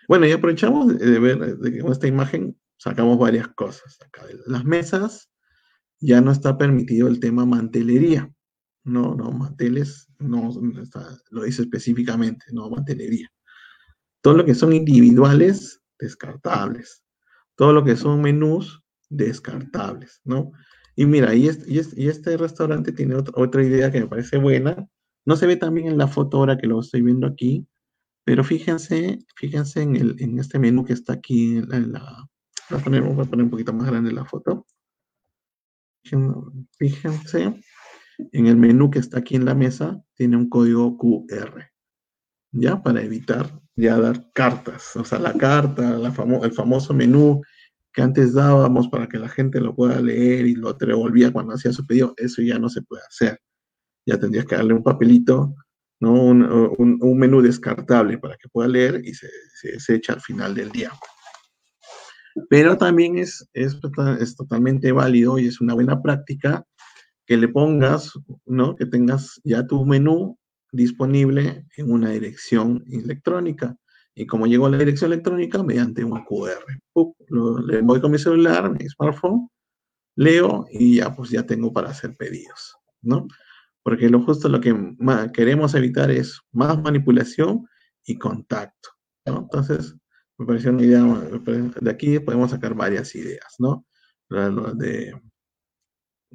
[0.08, 3.98] Bueno, y aprovechamos de ver, de que con esta imagen sacamos varias cosas.
[4.04, 5.30] Acá las mesas
[6.00, 8.30] ya no está permitido el tema mantelería.
[8.84, 10.50] No, no, manteles, no,
[11.30, 13.32] lo dice específicamente, no mantelería.
[14.20, 17.04] Todo lo que son individuales, descartables.
[17.54, 20.52] Todo lo que son menús, descartables, ¿no?
[20.94, 24.88] Y mira, y este, y este, restaurante tiene otra, idea que me parece buena.
[25.24, 27.66] No se ve también en la foto ahora que lo estoy viendo aquí,
[28.24, 32.28] pero fíjense, fíjense en, el, en este menú que está aquí en la...
[32.70, 34.66] Voy a, poner, voy a poner un poquito más grande la foto.
[36.78, 37.62] Fíjense
[38.32, 41.70] en el menú que está aquí en la mesa, tiene un código QR,
[42.52, 42.82] ¿ya?
[42.82, 47.42] Para evitar ya dar cartas, o sea, la carta, el famoso menú
[47.92, 51.72] que antes dábamos para que la gente lo pueda leer y lo devolvía cuando hacía
[51.72, 53.40] su pedido, eso ya no se puede hacer.
[54.06, 55.54] Ya tendrías que darle un papelito,
[56.00, 56.12] ¿no?
[56.12, 59.28] Un, menú descartable para que pueda leer y se,
[59.78, 60.90] se, echa al final del día.
[62.48, 63.78] Pero también es, es,
[64.18, 66.64] es totalmente válido y es una buena práctica
[67.26, 68.12] que le pongas,
[68.46, 68.74] ¿no?
[68.74, 70.38] Que tengas ya tu menú
[70.72, 73.76] disponible en una dirección electrónica.
[74.14, 76.64] Y como llegó a la dirección electrónica, mediante un QR.
[77.66, 79.48] le voy con mi celular, mi smartphone,
[80.16, 83.26] leo y ya pues ya tengo para hacer pedidos, ¿no?
[83.82, 84.74] Porque lo justo lo que
[85.32, 87.66] queremos evitar es más manipulación
[88.04, 88.90] y contacto,
[89.26, 89.38] ¿no?
[89.38, 89.96] Entonces,
[90.38, 91.02] me pareció una idea,
[91.80, 93.86] de aquí podemos sacar varias ideas, ¿no?
[94.28, 95.14] De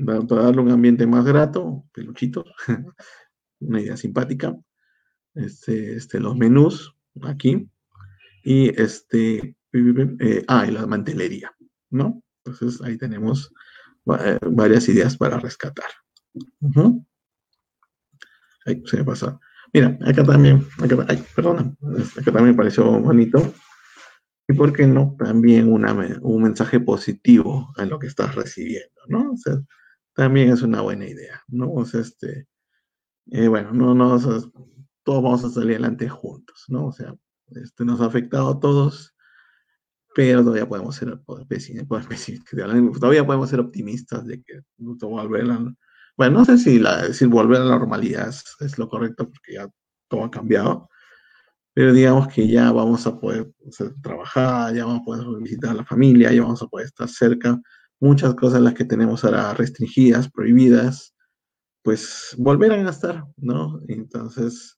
[0.05, 2.45] para darle un ambiente más grato, peluchito,
[3.59, 4.55] una idea simpática.
[5.33, 7.69] Este, este, los menús aquí
[8.43, 11.51] y este, eh, ah, y la mantelería,
[11.89, 12.23] ¿no?
[12.43, 13.53] Entonces ahí tenemos
[14.19, 15.89] eh, varias ideas para rescatar.
[18.65, 19.39] Ahí se me pasa.
[19.73, 21.75] Mira, acá también, acá, ay, perdona,
[22.15, 23.53] acá también me pareció bonito.
[24.47, 29.33] Y por qué no, también una, un mensaje positivo en lo que estás recibiendo, ¿no?
[29.33, 29.59] O sea,
[30.13, 31.69] también es una buena idea, ¿no?
[31.73, 32.47] O sea, este,
[33.31, 34.17] eh, bueno, no, no,
[35.07, 36.87] todos vamos a salir adelante juntos, ¿no?
[36.87, 37.15] O sea,
[37.51, 39.15] este nos ha afectado a todos,
[40.13, 45.73] pero todavía podemos ser todavía podemos ser optimistas de que volver a,
[46.17, 49.69] bueno, no sé si, la, volver a la normalidad es, lo correcto porque ya
[50.09, 50.89] todo ha cambiado,
[51.73, 53.49] pero digamos que ya vamos a poder
[54.03, 57.57] trabajar, ya vamos a poder visitar a la familia, ya vamos a poder estar cerca,
[58.01, 61.15] muchas cosas las que tenemos ahora restringidas, prohibidas,
[61.81, 63.79] pues volverán a estar, ¿no?
[63.87, 64.76] Entonces,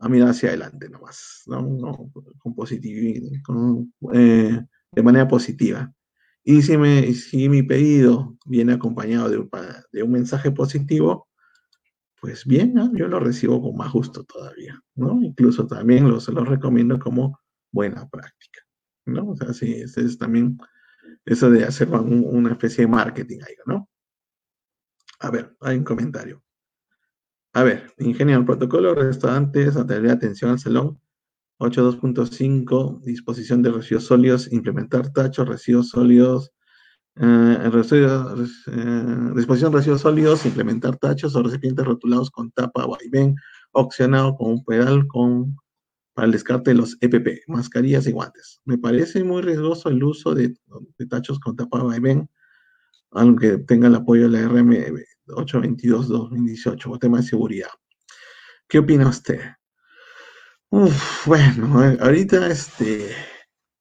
[0.00, 2.10] a mirar hacia adelante nomás, ¿no?
[4.12, 4.60] eh,
[4.92, 5.92] de manera positiva.
[6.42, 9.46] Y si, me, si mi pedido viene acompañado de
[9.92, 11.28] de un mensaje positivo,
[12.20, 15.20] pues bien, yo lo recibo con más gusto todavía, ¿no?
[15.22, 17.40] Incluso también lo, se lo recomiendo como
[17.72, 18.60] buena práctica,
[19.06, 19.30] ¿no?
[19.30, 20.58] O sea, sí, ese es también
[21.24, 23.88] eso de hacer una especie de marketing ahí, ¿no?
[25.20, 26.42] A ver, hay un comentario.
[27.52, 31.00] A ver, ingeniero, protocolo, restaurantes, atender atención al salón,
[31.58, 36.52] 8.2.5, disposición de residuos sólidos, implementar tachos, residuos sólidos,
[37.16, 43.34] eh, eh, disposición de residuos sólidos, implementar tachos o recipientes rotulados con tapa vaivén,
[43.72, 45.56] opcionado con un pedal con,
[46.14, 48.60] para el descarte de los EPP, mascarillas y guantes.
[48.64, 50.54] Me parece muy riesgoso el uso de,
[51.08, 52.30] tachos con tapa vaivén,
[53.10, 57.70] aunque tenga el apoyo de la RM 822-2018, tema de seguridad.
[58.68, 59.40] ¿Qué opina usted?
[61.26, 63.10] bueno, eh, ahorita, este,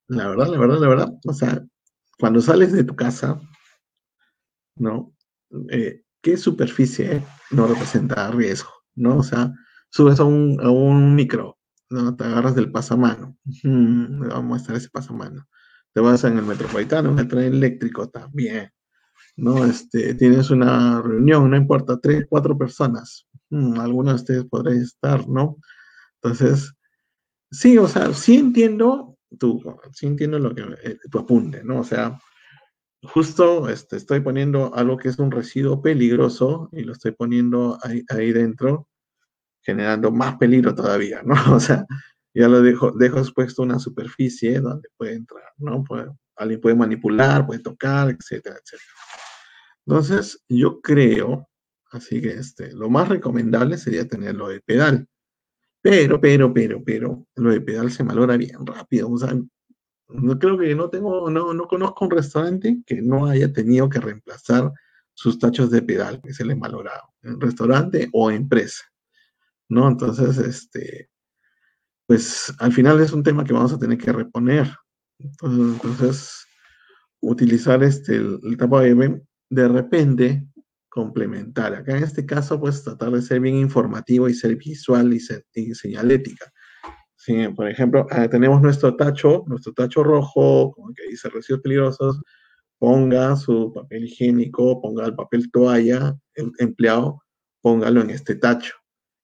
[0.07, 1.63] la verdad, la verdad, la verdad, o sea,
[2.17, 3.39] cuando sales de tu casa,
[4.75, 5.15] ¿no?
[5.69, 8.71] Eh, ¿Qué superficie no representa riesgo?
[8.95, 9.17] ¿No?
[9.17, 9.53] O sea,
[9.89, 11.57] subes a un, a un micro,
[11.89, 12.15] ¿no?
[12.15, 13.37] Te agarras del pasamano.
[13.63, 15.47] vamos a mostrar ese pasamano.
[15.93, 18.71] Te vas en el metropolitano, en el tren eléctrico también.
[19.39, 19.65] ¿No?
[19.65, 25.27] Este, tienes una reunión, no importa, tres, cuatro personas, mm, algunos de ustedes podréis estar,
[25.27, 25.57] ¿no?
[26.21, 26.73] Entonces,
[27.51, 29.61] sí, o sea, sí entiendo tu,
[29.93, 31.79] sí entiendo lo que, eh, tu apunte, ¿no?
[31.79, 32.19] O sea,
[33.03, 38.03] justo este, estoy poniendo algo que es un residuo peligroso y lo estoy poniendo ahí,
[38.09, 38.87] ahí dentro,
[39.61, 41.33] generando más peligro todavía, ¿no?
[41.55, 41.85] O sea,
[42.33, 45.83] ya lo dejo, dejo expuesto una superficie donde puede entrar, ¿no?
[45.83, 48.93] Puede, alguien puede manipular, puede tocar, etcétera, etcétera.
[49.89, 51.49] Entonces, yo creo,
[51.89, 55.07] así que este, lo más recomendable sería tenerlo de pedal.
[55.81, 59.09] Pero, pero, pero, pero, lo de pedal se malora bien rápido.
[59.09, 59.33] O sea,
[60.09, 63.99] no creo que no tengo, no, no conozco un restaurante que no haya tenido que
[63.99, 64.71] reemplazar
[65.15, 68.83] sus tachos de pedal que se le malorado, en restaurante o empresa.
[69.69, 69.87] ¿No?
[69.87, 71.09] Entonces, este,
[72.05, 74.69] pues al final es un tema que vamos a tener que reponer.
[75.17, 76.45] Entonces,
[77.21, 78.93] utilizar este, el, el tapa de
[79.49, 80.47] de repente
[80.89, 81.73] complementar.
[81.73, 85.19] Acá en este caso, pues tratar de ser bien informativo y ser visual y,
[85.75, 86.51] señalética.
[87.55, 92.21] por ejemplo, ah, tenemos nuestro tacho, nuestro tacho rojo, como que dice residuos peligrosos,
[92.79, 97.21] ponga su papel higiénico, ponga el papel toalla, el empleado,
[97.61, 98.73] póngalo en este tacho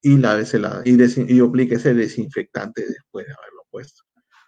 [0.01, 0.39] y la
[0.85, 4.03] y, y aplique ese desinfectante después de haberlo puesto.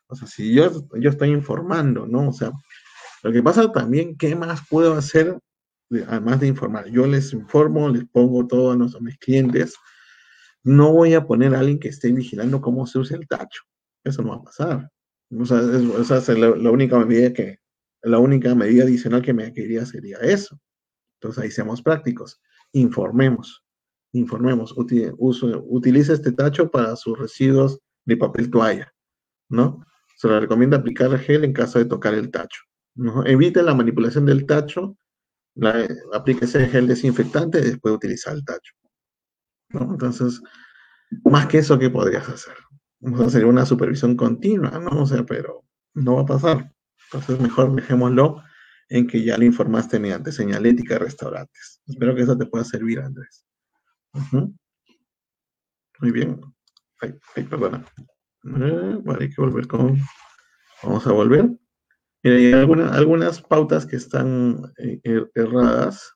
[0.08, 2.30] O sea, si yo, yo estoy informando, ¿no?
[2.30, 2.52] O sea,
[3.24, 5.40] lo que pasa también, ¿qué más puedo hacer
[6.08, 9.76] además de informar, yo les informo, les pongo todo a, nuestros, mis clientes,
[10.64, 13.64] no voy a poner a alguien que esté vigilando cómo se usa el tacho.
[14.04, 14.92] Eso no va a pasar.
[15.38, 15.62] O sea,
[16.02, 17.60] esa es la, única medida que,
[18.02, 20.60] la única medida adicional que me quería sería eso.
[21.20, 22.42] Entonces ahí seamos prácticos.
[22.74, 23.64] Informemos,
[24.14, 24.74] informemos.
[24.76, 28.94] utilice este tacho para sus residuos de papel toalla,
[29.50, 29.86] ¿no?
[30.18, 32.62] Se le recomienda aplicar gel en caso de tocar el tacho.
[32.96, 33.26] ¿no?
[33.26, 34.98] Evite la manipulación del tacho
[35.58, 38.74] la, aplíquese gel desinfectante y después utilizar el tacho.
[39.70, 40.42] Entonces,
[41.26, 42.56] más que eso, ¿qué podrías hacer?
[43.00, 45.02] Vamos a hacer una supervisión continua, ¿no?
[45.02, 46.74] O sea, pero no va a pasar.
[47.06, 48.42] Entonces, mejor dejémoslo
[48.90, 51.82] en que ya le informaste mediante señalética de restaurantes.
[51.86, 53.46] Espero que eso te pueda servir, Andrés.
[56.00, 56.40] Muy bien.
[57.02, 57.86] Ay, ay perdona.
[58.44, 59.98] Eh, hay que volver con...
[60.84, 61.58] Vamos a volver
[62.30, 66.14] hay algunas pautas que están eh, er, erradas.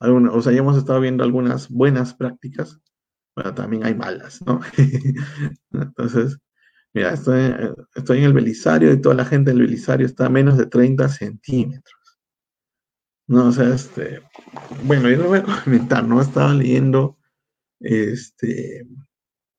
[0.00, 2.80] o sea, ya hemos estado viendo algunas buenas prácticas,
[3.34, 4.60] pero también hay malas, ¿no?
[5.72, 6.38] Entonces,
[6.92, 7.54] mira, estoy,
[7.94, 11.08] estoy, en el Belisario y toda la gente del Belisario está a menos de 30
[11.08, 12.20] centímetros.
[13.28, 14.20] No, o sea, este,
[14.84, 16.20] bueno, yo lo voy a comentar, ¿no?
[16.20, 17.18] Estaba leyendo,
[17.80, 18.86] este,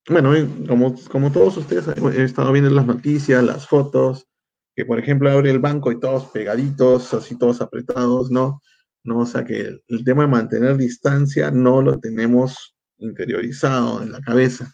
[0.10, 0.34] bueno,
[0.68, 4.28] como, como todos ustedes, he estado viendo las noticias, las fotos,
[4.76, 8.62] que por ejemplo abre el banco y todos pegaditos, así todos apretados, ¿no?
[9.04, 14.12] No, o sea que el, el tema de mantener distancia no lo tenemos interiorizado en
[14.12, 14.74] la cabeza.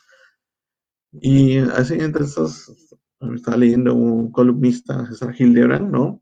[1.12, 6.22] Y así entonces me estaba leyendo un columnista, César Hildebrand, ¿no?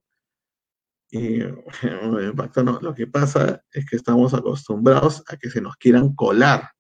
[1.10, 1.40] Y
[2.64, 6.72] no, lo que pasa es que estamos acostumbrados a que se nos quieran colar,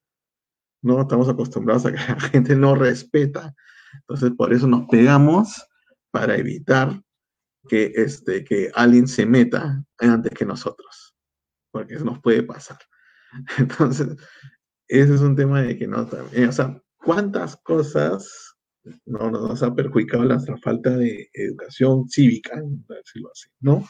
[0.81, 1.01] ¿no?
[1.01, 3.53] Estamos acostumbrados a que la gente no respeta.
[3.93, 5.66] Entonces, por eso nos pegamos
[6.17, 6.99] para evitar
[7.69, 11.15] que, este, que alguien se meta antes que nosotros,
[11.69, 12.79] porque eso nos puede pasar.
[13.59, 14.15] Entonces,
[14.87, 18.55] ese es un tema de que no, también, o sea, ¿cuántas cosas
[19.05, 23.87] no, nos ha perjudicado nuestra falta de educación cívica, decirlo así, ¿no?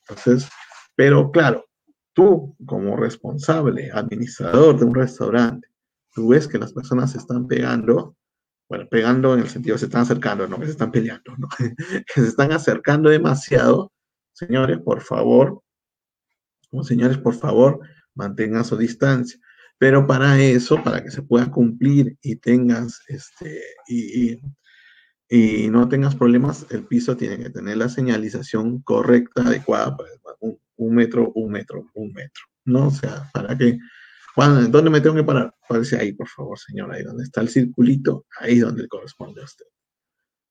[0.00, 0.50] Entonces,
[0.96, 1.64] pero claro,
[2.12, 5.66] tú como responsable, administrador de un restaurante,
[6.12, 8.17] tú ves que las personas se están pegando,
[8.68, 11.48] bueno, pegando en el sentido se están acercando, no que se están peleando, ¿no?
[12.06, 13.92] que se están acercando demasiado,
[14.32, 15.62] señores, por favor,
[16.82, 17.80] señores, por favor,
[18.14, 19.38] mantengan su distancia.
[19.78, 24.40] Pero para eso, para que se pueda cumplir y tengas, este, y,
[25.28, 30.10] y, no tengas problemas, el piso tiene que tener la señalización correcta, adecuada, para
[30.40, 32.88] un, un metro, un metro, un metro, ¿no?
[32.88, 33.78] O sea, para que,
[34.46, 35.54] ¿dónde me tengo que parar?
[35.68, 39.66] Parece ahí, por favor, señor, ahí donde está el circulito, ahí donde corresponde a usted,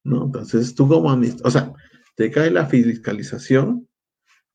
[0.04, 0.26] ¿no?
[0.26, 1.74] Entonces, tú como administrador, o sea,
[2.16, 3.88] te cae la fiscalización,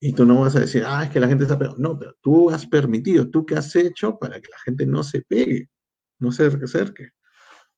[0.05, 1.79] y tú no vas a decir, ah, es que la gente está pegando.
[1.79, 5.21] No, pero tú has permitido, tú qué has hecho para que la gente no se
[5.23, 5.71] pegue,
[6.19, 7.11] no se acerque.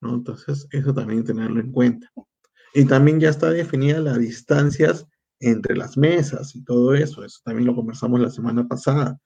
[0.01, 0.15] ¿no?
[0.15, 2.11] Entonces, eso también tenerlo en cuenta.
[2.73, 5.07] Y también ya está definida las distancias
[5.39, 7.23] entre las mesas y todo eso.
[7.27, 9.19] Eso también lo conversamos la semana pasada.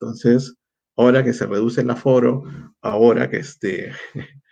[0.00, 0.56] Entonces,
[0.98, 2.42] ahora que se reduce el aforo,
[2.82, 3.92] ahora que este,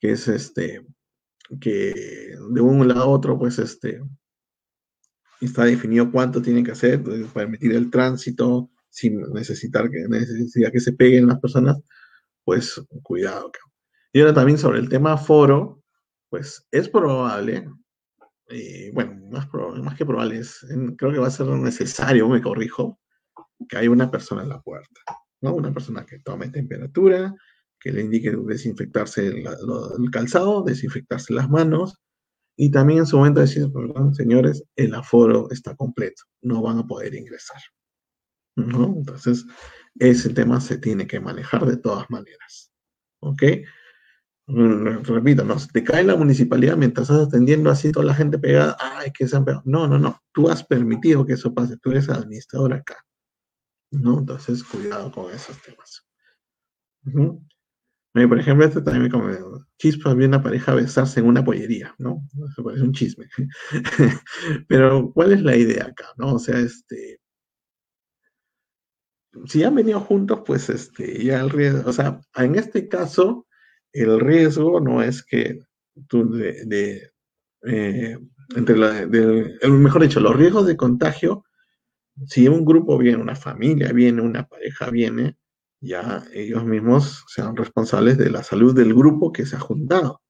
[0.00, 0.84] que es este,
[1.60, 4.02] que de un lado a otro, pues este,
[5.40, 10.80] está definido cuánto tienen que hacer para permitir el tránsito sin necesitar que, necesidad que
[10.80, 11.78] se peguen las personas,
[12.44, 13.50] pues cuidado.
[14.12, 15.82] Y ahora también sobre el tema foro,
[16.28, 17.68] pues es probable,
[18.48, 19.48] y bueno, más,
[19.82, 20.66] más que probable, es,
[20.98, 22.98] creo que va a ser necesario, me corrijo,
[23.68, 25.00] que haya una persona en la puerta,
[25.42, 25.54] ¿no?
[25.54, 27.34] Una persona que tome temperatura,
[27.78, 31.98] que le indique desinfectarse el calzado, desinfectarse las manos,
[32.56, 36.86] y también en su momento decir, perdón, señores, el aforo está completo, no van a
[36.86, 37.60] poder ingresar.
[38.54, 38.94] ¿No?
[38.98, 39.46] Entonces,
[39.98, 42.70] ese tema se tiene que manejar de todas maneras.
[43.20, 43.42] ¿Ok?
[44.46, 49.10] Repito, no, te cae la municipalidad mientras estás atendiendo así toda la gente pegada, ay,
[49.12, 49.62] que se han pegado.
[49.64, 52.96] No, no, no, tú has permitido que eso pase, tú eres administrador acá.
[53.92, 54.18] ¿No?
[54.18, 56.04] Entonces, cuidado con esos temas.
[58.12, 62.22] Por ejemplo, este también me como chispas vi una pareja besarse en una pollería, ¿no?
[62.50, 63.26] Eso parece un chisme.
[64.68, 66.34] Pero, ¿cuál es la idea acá, no?
[66.34, 67.20] O sea, este.
[69.46, 73.46] Si han venido juntos, pues este, ya el riesgo, o sea, en este caso,
[73.92, 75.58] el riesgo no es que
[76.06, 77.10] tú de,
[77.62, 78.18] eh,
[78.54, 81.44] entre la, de, mejor dicho, los riesgos de contagio,
[82.26, 85.36] si un grupo viene, una familia viene, una pareja viene,
[85.80, 90.22] ya ellos mismos sean responsables de la salud del grupo que se ha juntado,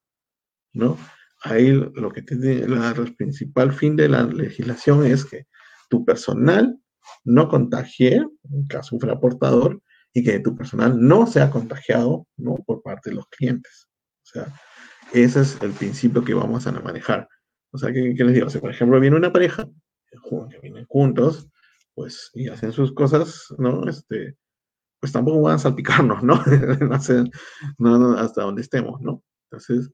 [0.72, 0.96] ¿no?
[1.42, 5.46] Ahí lo que tiene el principal fin de la legislación es que
[5.90, 6.78] tu personal
[7.24, 9.82] no contagie, en caso fuera portador,
[10.14, 12.56] y que tu personal no sea contagiado, ¿no?
[12.66, 13.88] Por parte de los clientes.
[14.22, 14.54] O sea,
[15.12, 17.28] ese es el principio que vamos a manejar.
[17.72, 18.50] O sea, ¿qué, les digo?
[18.50, 19.68] Si, por ejemplo, viene una pareja,
[20.10, 21.48] que vienen juntos,
[21.94, 23.88] pues, y hacen sus cosas, ¿no?
[23.88, 24.36] Este,
[25.00, 26.42] pues tampoco van a salpicarnos, ¿no?
[27.78, 29.22] no, hasta donde estemos, ¿no?
[29.50, 29.90] Entonces,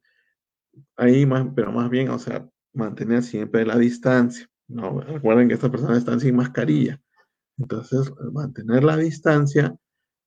[0.97, 5.01] ahí más, pero más bien, o sea, mantener siempre la distancia, ¿no?
[5.01, 7.01] Recuerden que estas personas están sin mascarilla.
[7.59, 9.75] Entonces, mantener la distancia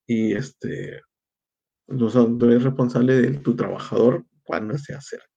[0.06, 1.02] y este,
[1.88, 5.28] tú eres responsable de tu trabajador cuando se acerque.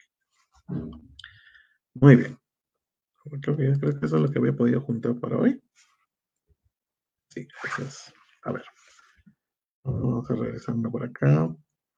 [1.95, 2.39] Muy bien.
[3.41, 5.63] Creo que, creo que eso es lo que había podido juntar para hoy.
[7.35, 8.15] Sí, gracias.
[8.43, 8.63] A ver.
[9.83, 11.53] Vamos a regresando por acá.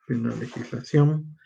[0.08, 1.36] Una legislación.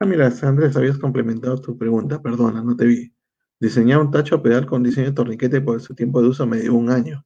[0.00, 3.14] Ah, mira, Andrés, habías complementado tu pregunta, perdona, no te vi.
[3.60, 6.58] Diseñar un tacho a pedal con diseño de torniquete por su tiempo de uso me
[6.58, 7.24] dio un año.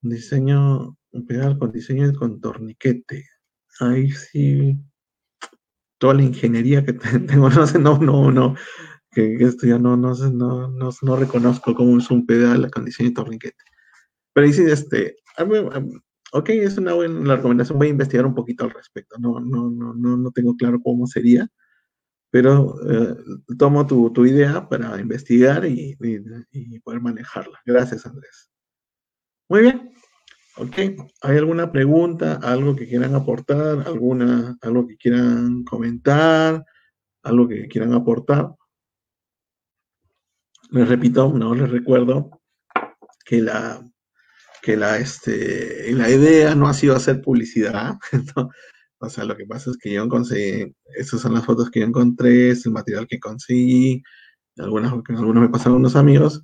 [0.00, 3.28] Diseño, un pedal con diseño con torniquete.
[3.78, 4.76] Ahí sí.
[5.98, 6.94] Toda la ingeniería que
[7.28, 8.56] tengo, no sé, no, no, no.
[9.12, 13.10] Que, esto ya no, no, no, no, no reconozco cómo es un pedal con diseño
[13.10, 13.75] de torniquete.
[14.36, 15.16] Pero dice, este,
[16.30, 19.94] ok, es una buena recomendación, voy a investigar un poquito al respecto, no, no, no,
[19.94, 21.48] no, no tengo claro cómo sería,
[22.30, 23.16] pero eh,
[23.58, 25.96] tomo tu, tu, idea para investigar y,
[26.52, 27.58] y, poder manejarla.
[27.64, 28.50] Gracias, Andrés.
[29.48, 29.90] Muy bien.
[30.58, 30.76] Ok,
[31.22, 36.62] ¿hay alguna pregunta, algo que quieran aportar, alguna, algo que quieran comentar,
[37.22, 38.54] algo que quieran aportar?
[40.68, 42.42] Les repito, no les recuerdo
[43.24, 43.82] que la,
[44.66, 47.94] que la, este, la idea no ha sido hacer publicidad.
[48.98, 51.86] O sea, lo que pasa es que yo conseguí, estas son las fotos que yo
[51.86, 54.02] encontré, el material que conseguí,
[54.56, 56.42] algunas, algunos me pasaron unos amigos.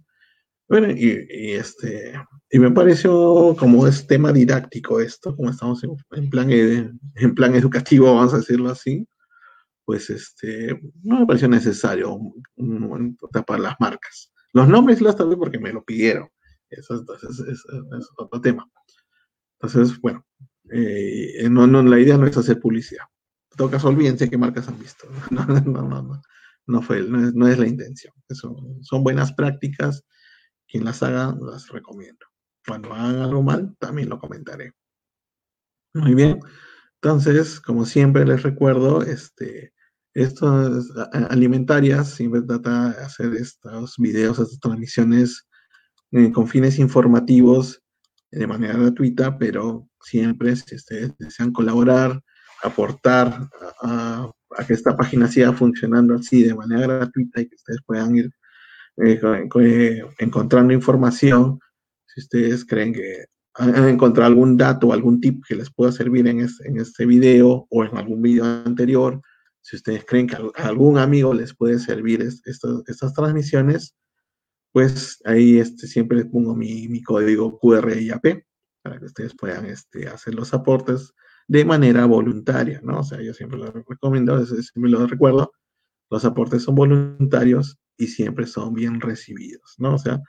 [0.69, 2.13] Bueno, y, este,
[2.51, 8.15] y me pareció como es tema didáctico esto, como estamos en, plan, en plan educativo,
[8.15, 9.09] vamos a decirlo así,
[9.87, 12.21] pues este, no me pareció necesario
[13.33, 14.31] tapar las marcas.
[14.53, 16.29] Los nombres los tapé porque me lo pidieron.
[16.73, 18.69] Eso, es, otro tema.
[19.61, 20.25] Entonces, bueno,
[20.71, 23.05] eh, no, la idea no es hacer publicidad.
[23.51, 25.09] En todo caso, olvídense qué marcas han visto.
[25.31, 26.23] No, no,
[26.67, 28.15] no, fue, no, es, la intención.
[28.29, 30.05] son buenas prácticas.
[30.69, 32.25] Quien las haga, las recomiendo.
[32.67, 34.73] Cuando hagan algo mal, también lo comentaré.
[35.95, 36.41] Muy bien.
[37.03, 39.75] Entonces, como siempre les recuerdo, este,
[40.15, 40.87] estas
[41.31, 45.49] alimentarias siempre trata de hacer estos videos, estas transmisiones
[46.13, 47.83] eh, con fines informativos
[48.31, 52.21] de manera gratuita, pero siempre si ustedes desean colaborar,
[52.63, 53.49] aportar
[53.83, 54.31] a,
[54.67, 58.31] que esta página siga funcionando así de manera gratuita y que ustedes puedan ir
[58.99, 59.21] eh,
[59.61, 61.59] eh, encontrando información,
[62.07, 66.27] si ustedes creen que han encontrado algún dato o algún tip que les pueda servir
[66.27, 69.21] en este, video o en algún video anterior,
[69.61, 73.95] si ustedes creen que a algún amigo les puede servir estas transmisiones,
[74.73, 78.45] pues ahí este, siempre les pongo mi, código QR y AP
[78.83, 81.15] para que ustedes puedan este, hacer los aportes
[81.47, 83.01] de manera voluntaria, ¿no?
[83.01, 85.53] O sea, yo siempre lo recomiendo, siempre lo recuerdo,
[86.11, 89.95] los aportes son voluntarios y siempre son bien recibidos, ¿no?
[89.95, 90.21] O sea,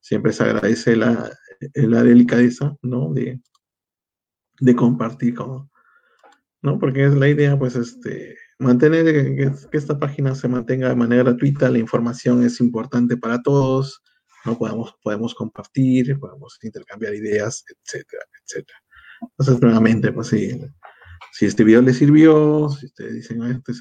[0.00, 1.30] siempre se agradece la,
[1.74, 3.12] la delicadeza, ¿no?
[3.12, 3.40] De,
[4.60, 5.70] de compartir como,
[6.62, 6.78] ¿no?
[6.78, 11.70] Porque es la idea, pues, este, mantener que, esta página se mantenga de manera gratuita,
[11.70, 14.02] la información es importante para todos,
[14.44, 18.78] no podemos, podemos compartir, podemos intercambiar ideas, etcétera, etcétera.
[19.20, 20.60] Entonces, nuevamente, pues si,
[21.32, 23.72] si este video les sirvió, si ustedes dicen, este,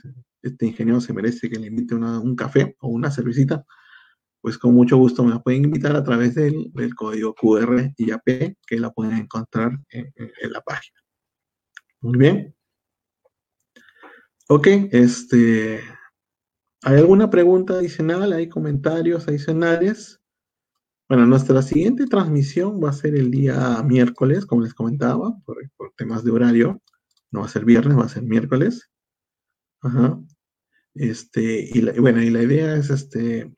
[0.42, 3.66] este ingeniero se merece que le invite un café o una cervecita,
[4.42, 8.56] pues con mucho gusto me la pueden invitar a través del, código QR y AP
[8.66, 11.00] que la pueden encontrar en la página.
[12.02, 12.57] Muy bien.
[14.50, 15.82] Ok, este,
[16.82, 18.32] ¿hay alguna pregunta adicional?
[18.32, 20.22] ¿Hay comentarios adicionales?
[21.10, 25.58] Bueno, nuestra siguiente transmisión va a ser el día miércoles, como les comentaba, por,
[25.98, 26.82] temas de horario.
[27.30, 28.89] No va a ser viernes, va a ser miércoles.
[29.82, 30.18] Ajá.
[30.95, 33.54] Este, y, bueno, y la idea es este,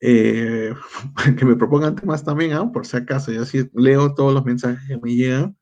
[0.00, 0.72] eh,
[1.38, 2.70] que me propongan temas también, ¿ah?
[2.70, 3.32] por si acaso.
[3.32, 5.56] Yo sí leo todos los mensajes que me llegan.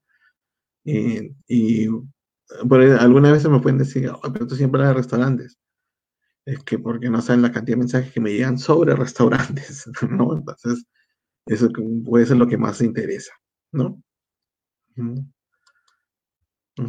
[0.84, 1.88] Eh, y
[2.98, 5.58] alguna vez me pueden decir, pero tú siempre hablas de restaurantes.
[6.44, 10.36] Es que porque no saben la cantidad de mensajes que me llegan sobre restaurantes, ¿no?
[10.36, 10.84] Entonces,
[11.46, 11.68] eso
[12.04, 13.32] puede ser lo que más interesa,
[13.72, 14.02] ¿no?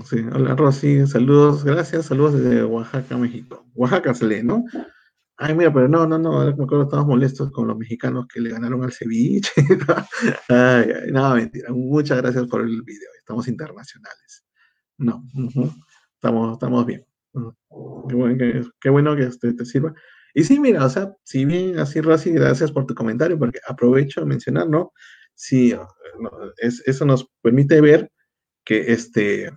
[0.06, 0.18] Sí.
[0.34, 3.66] Hola Rosy, saludos, gracias, saludos desde Oaxaca, México.
[3.76, 4.64] Oaxaca se lee, ¿no?
[5.38, 8.40] Ay, mira, pero no, no, no, ahora me acuerdo, estamos molestos con los mexicanos que
[8.40, 9.52] le ganaron al ceviche.
[10.50, 11.70] ay, ay, no, mentira.
[11.72, 14.43] Muchas gracias por el video, estamos internacionales.
[14.98, 15.24] No,
[16.16, 17.06] estamos, estamos bien.
[18.80, 19.94] Qué bueno que, te, sirva.
[20.34, 24.22] Y sí, mira, o sea, si bien así, Rosy, gracias por tu comentario, porque aprovecho
[24.22, 24.94] a mencionar, ¿no?
[25.36, 25.76] Sí,
[26.58, 28.12] es, eso nos permite ver
[28.64, 29.52] que este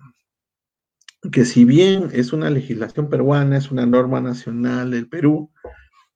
[1.31, 5.51] que si bien es una legislación peruana, es una norma nacional del Perú,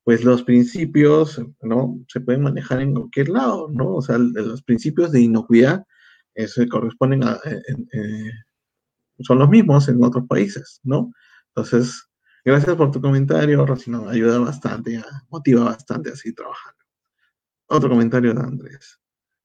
[0.03, 1.99] pues los principios, ¿no?
[2.07, 3.95] Se pueden manejar en cualquier lado, ¿no?
[3.95, 5.85] O sea, los principios de inocuidad
[6.35, 8.31] eh, se corresponden a, eh,
[9.23, 11.11] son los mismos en otros países, ¿no?
[11.55, 12.07] Entonces,
[12.45, 16.79] gracias por tu comentario, Rocino, ayuda bastante, motiva bastante a seguir trabajando.
[17.67, 18.99] Otro comentario de Andrés.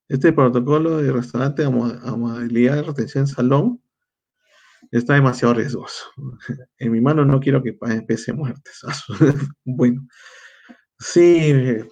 [0.08, 3.82] Este protocolo de restaurante a, modalidad de retención en salón
[4.90, 6.04] está demasiado riesgoso.
[6.78, 8.80] En mi mano no quiero que empiece muertes.
[9.64, 10.06] bueno,
[10.98, 11.88] sí, eh,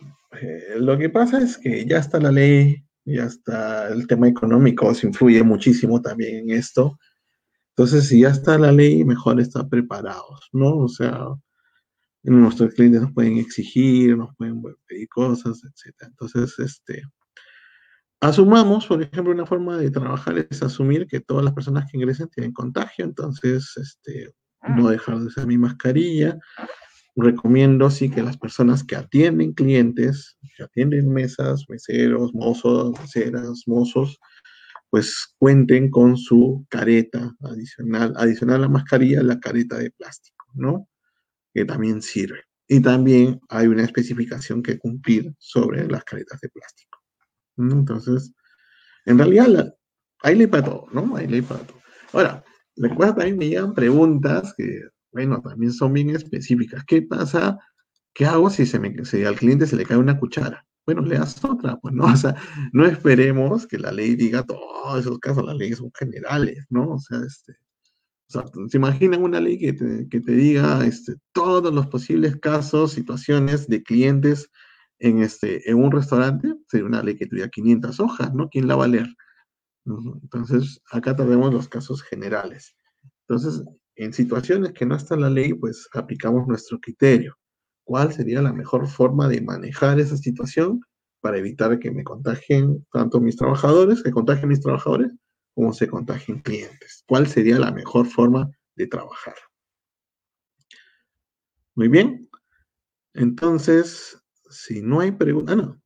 [0.76, 5.06] lo que pasa es que ya está la ley, ya está el tema económico, se
[5.06, 6.98] influye muchísimo también en esto.
[7.76, 10.76] Entonces, si ya está la ley, mejor estar preparados, ¿no?
[10.76, 11.26] O sea,
[12.22, 15.94] nuestros clientes nos pueden exigir, nos pueden pedir cosas, etc.
[16.06, 17.02] Entonces, este,
[18.24, 22.26] Asumamos, por ejemplo, una forma de trabajar es asumir que todas las personas que ingresen
[22.28, 24.32] tienen contagio, entonces este,
[24.66, 26.38] no dejar de usar mi mascarilla.
[27.16, 34.18] Recomiendo sí que las personas que atienden clientes, que atienden mesas, meseros, mozos, meseras, mozos,
[34.94, 40.88] pues cuenten con su careta adicional, adicional a la mascarilla, la careta de plástico, ¿no?
[41.52, 42.44] Que también sirve.
[42.68, 46.96] Y también hay una especificación que cumplir sobre las caretas de plástico.
[47.56, 48.34] Entonces,
[49.04, 49.74] en realidad
[50.22, 51.16] hay ley para todo, ¿no?
[51.16, 51.80] Hay ley para todo.
[52.12, 52.44] Ahora,
[52.76, 54.80] recuerda también me llegan preguntas que,
[55.10, 56.84] bueno, también son bien específicas.
[56.86, 57.58] ¿Qué pasa?
[58.14, 60.64] ¿Qué hago si, se me, si al cliente se le cae una cuchara?
[60.86, 62.04] Bueno, le das otra, pues, ¿no?
[62.12, 62.36] O sea,
[62.72, 66.94] no esperemos que la ley diga todos esos casos, las leyes son generales, ¿no?
[66.94, 67.52] O sea, este,
[68.28, 72.36] o sea, ¿se imaginan una ley que te, que te diga este, todos los posibles
[72.36, 74.50] casos, situaciones de clientes
[74.98, 76.54] en, este, en un restaurante?
[76.68, 78.48] Sería una ley que tuviera 500 hojas, ¿no?
[78.48, 79.08] ¿Quién la va a leer?
[79.86, 82.74] Entonces, acá tenemos los casos generales.
[83.28, 83.62] Entonces,
[83.96, 87.36] en situaciones que no está la ley, pues aplicamos nuestro criterio.
[87.84, 90.80] ¿Cuál sería la mejor forma de manejar esa situación
[91.20, 95.10] para evitar que me contagien tanto mis trabajadores, que contagien mis trabajadores,
[95.54, 97.04] cómo se contagian clientes.
[97.06, 99.34] ¿Cuál sería la mejor forma de trabajar?
[101.74, 102.28] Muy bien.
[103.14, 105.80] Entonces, si no hay pregunta, ah, no.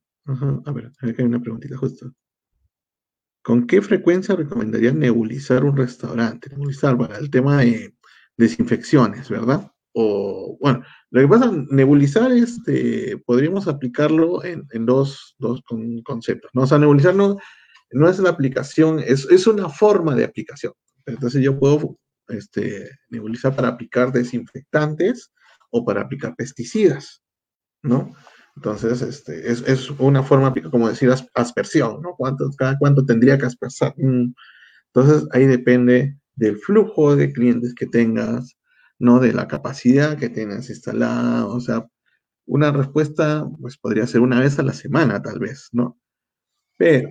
[0.66, 2.12] A ver, acá hay una preguntita justo.
[3.42, 6.50] ¿Con qué frecuencia recomendaría nebulizar un restaurante?
[6.50, 7.96] Nebulizar para el tema de
[8.36, 9.70] desinfecciones, ¿verdad?
[10.00, 15.34] O, bueno, lo que pasa, nebulizar, este, podríamos aplicarlo en, dos,
[16.04, 16.62] conceptos, ¿no?
[16.62, 17.36] O sea, nebulizar no,
[17.90, 20.72] no es la aplicación, es, es una forma de aplicación.
[21.04, 25.32] Entonces yo puedo este, nebulizar para aplicar desinfectantes
[25.70, 27.20] o para aplicar pesticidas,
[27.82, 28.14] ¿no?
[28.54, 32.14] Entonces, este, es, es una forma, como decir, aspersión, ¿no?
[32.16, 33.94] ¿Cuánto, cada cuánto tendría que aspersar?
[33.96, 34.32] Mm.
[34.94, 38.57] Entonces, ahí depende del flujo de clientes que tengas,
[38.98, 39.20] ¿no?
[39.20, 41.86] De la capacidad que tengas instalada, o sea,
[42.46, 45.98] una respuesta, pues podría ser una vez a la semana, tal vez, ¿no?
[46.78, 47.10] Pero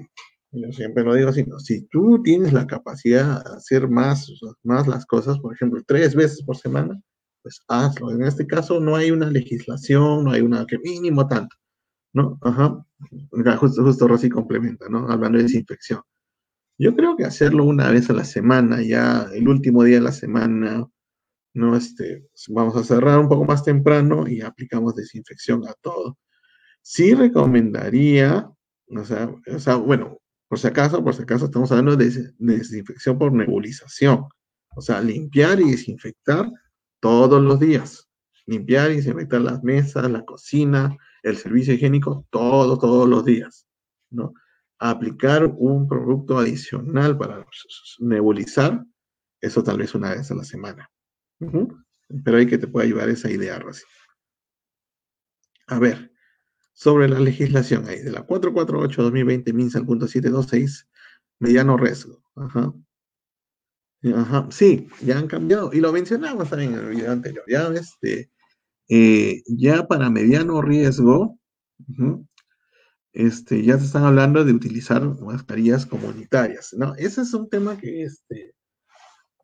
[0.52, 4.32] yo siempre lo digo así, si tú tienes la capacidad de hacer más,
[4.64, 7.00] más las cosas, por ejemplo, tres veces por semana,
[7.44, 8.12] pues hazlo.
[8.12, 11.56] En este caso no hay una legislación, no hay una que mínimo tanto,
[12.14, 12.40] ¿no?
[12.42, 12.84] Ajá.
[13.60, 15.10] Justo, justo Rosy complementa, ¿no?
[15.10, 16.02] Hablando de desinfección.
[16.80, 20.12] Yo creo que hacerlo una vez a la semana, ya el último día de la
[20.12, 20.86] semana,
[21.58, 21.76] ¿no?
[21.76, 26.18] Este, vamos a cerrar un poco más temprano y aplicamos desinfección a todo.
[26.82, 28.50] Sí recomendaría,
[28.96, 33.18] o sea, o sea bueno, por si acaso, por si acaso estamos hablando de, desinfección
[33.18, 34.28] por nebulización.
[34.76, 36.50] O sea, limpiar y desinfectar
[37.00, 38.08] todos los días.
[38.46, 43.68] Limpiar y desinfectar las mesas, la cocina, el servicio higiénico, todos, todos los días.
[44.12, 44.34] ¿no?
[44.80, 47.46] Aplicar un producto adicional para
[48.00, 48.86] nebulizar,
[49.42, 50.90] eso tal vez una vez a la semana.
[51.40, 53.84] Pero hay que te puede ayudar esa idea, Rosy.
[55.68, 56.12] A ver,
[56.74, 60.88] sobre la legislación ahí, de la 448-2020, MINSA, punto 726,
[61.40, 62.24] mediano riesgo.
[62.36, 62.74] Ajá.
[64.16, 64.48] Ajá.
[64.52, 65.72] Sí, ya han cambiado.
[65.74, 67.44] Y lo mencionamos también en el video anterior.
[67.48, 68.32] Ya, este,
[68.90, 71.40] eh, ya para mediano riesgo,
[73.14, 76.74] este, ya se están hablando de utilizar mascarillas comunitarias.
[76.74, 76.96] ¿no?
[76.96, 78.54] Ese es un tema que este,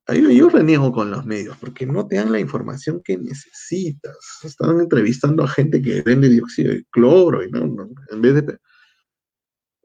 [0.08, 4.18] yo, reniego con los medios porque no te dan la información que necesitas.
[4.43, 8.58] Están entrevistando a gente que vende dióxido de cloro y no, en vez de...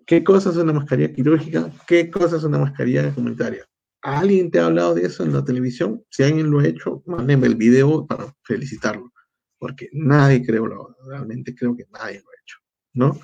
[0.07, 1.71] ¿Qué cosa es una mascarilla quirúrgica?
[1.87, 3.66] ¿Qué cosa es una mascarilla comunitaria?
[4.03, 6.03] ¿Alguien te ha hablado de eso en la televisión?
[6.11, 9.12] Si alguien lo ha hecho, mándenme el video para felicitarlo,
[9.59, 12.59] porque nadie creo, realmente creo que nadie lo ha hecho,
[12.95, 13.21] ¿no?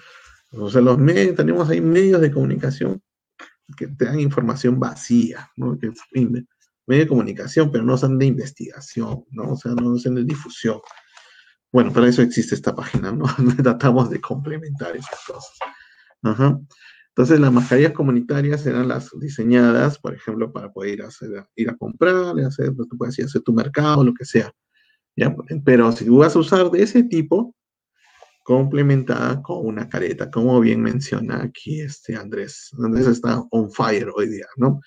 [0.53, 3.01] O sea, los medios, tenemos ahí medios de comunicación
[3.77, 5.79] que te dan información vacía, ¿no?
[5.79, 5.91] Que
[6.87, 9.53] medio de comunicación, pero no son de investigación, ¿no?
[9.53, 10.81] O sea, no son de difusión.
[11.73, 13.25] Bueno, para eso existe esta página, ¿no?
[13.63, 15.59] Tratamos de complementar esas cosas.
[16.23, 16.59] Ajá.
[17.09, 21.71] Entonces, las mascarillas comunitarias serán las diseñadas, por ejemplo, para poder ir a, hacer, ir
[21.71, 24.53] a comprar, hacer, pues, tú puedes ir a hacer tu mercado, lo que sea.
[25.17, 25.35] ¿ya?
[25.65, 27.55] Pero si vas a usar de ese tipo,
[28.45, 32.71] complementada con una careta, como bien menciona aquí este Andrés.
[32.79, 34.81] Andrés está on fire hoy día, ¿no?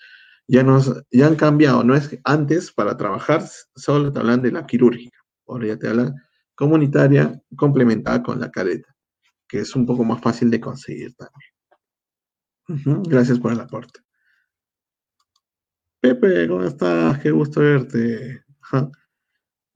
[0.48, 1.84] Ya, nos, ya han cambiado.
[1.84, 3.44] No es antes para trabajar
[3.76, 6.16] solo te hablan de la quirúrgica, ahora ya te hablan
[6.56, 8.96] comunitaria complementada con la careta,
[9.48, 13.04] que es un poco más fácil de conseguir también.
[13.04, 14.02] Gracias por el aporte.
[16.02, 17.20] Pepe, ¿cómo estás?
[17.20, 18.44] Qué gusto verte.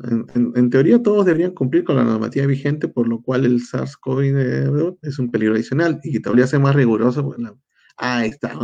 [0.04, 5.20] En, teoría todos deberían cumplir con la normativa vigente, por lo cual el SARS-CoV es
[5.20, 7.36] un peligro adicional y que te ser más riguroso.
[7.98, 8.58] Ahí está.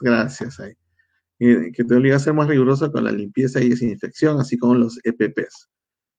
[0.00, 0.60] Gracias.
[0.60, 0.74] Ahí.
[1.38, 4.98] Que te obliga a ser más riguroso con la limpieza y desinfección, así como los
[5.04, 5.68] EPPs.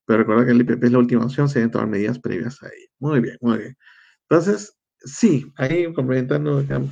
[0.05, 2.87] Pero recuerda que el EPP es la última opción, se deben tomar medidas previas ahí.
[2.99, 3.77] Muy bien, muy bien.
[4.29, 6.89] Entonces, sí, ahí complementando el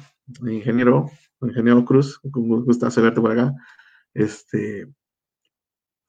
[0.49, 1.09] ingeniero,
[1.41, 3.53] ingeniero Cruz, gusta verte por acá.
[4.13, 4.87] Este,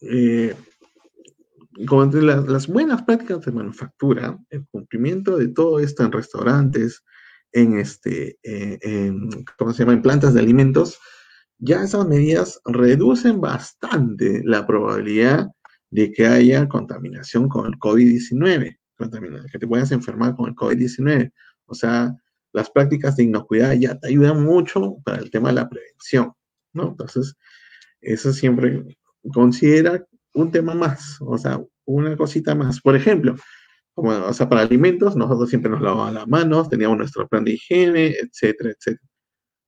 [0.01, 0.55] eh,
[1.87, 7.05] como entre las, buenas prácticas de manufactura, el cumplimiento de todo esto en restaurantes,
[7.53, 9.93] en este, eh, en, ¿cómo se llama?
[9.93, 10.99] En plantas de alimentos,
[11.59, 15.49] ya esas medidas reducen bastante la probabilidad
[15.91, 18.79] de que haya contaminación con el COVID-19,
[19.51, 21.33] que te puedas enfermar con el COVID-19.
[21.67, 22.15] O sea,
[22.53, 26.33] las prácticas de inocuidad ya te ayudan mucho para el tema de la prevención,
[26.73, 26.89] ¿no?
[26.89, 27.35] Entonces,
[28.01, 28.97] eso siempre
[29.33, 30.05] considera
[30.35, 32.81] un tema más, o sea, una cosita más.
[32.81, 33.37] Por ejemplo,
[33.95, 37.53] como, o sea, para alimentos, nosotros siempre nos lavábamos las manos, teníamos nuestro plan de
[37.53, 39.08] higiene, etcétera, etcétera.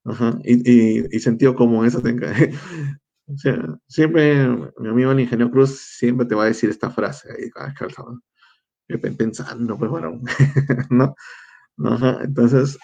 [0.03, 0.37] Ajá.
[0.43, 2.31] Y, y, sentido común, eso tenga.
[3.27, 4.47] o sea, siempre,
[4.77, 7.49] mi amigo el ingeniero Cruz siempre te va a decir esta frase ahí,
[9.17, 10.19] pensando, pues bueno,
[10.89, 11.15] ¿no?
[11.85, 12.19] Ajá.
[12.23, 12.77] Entonces,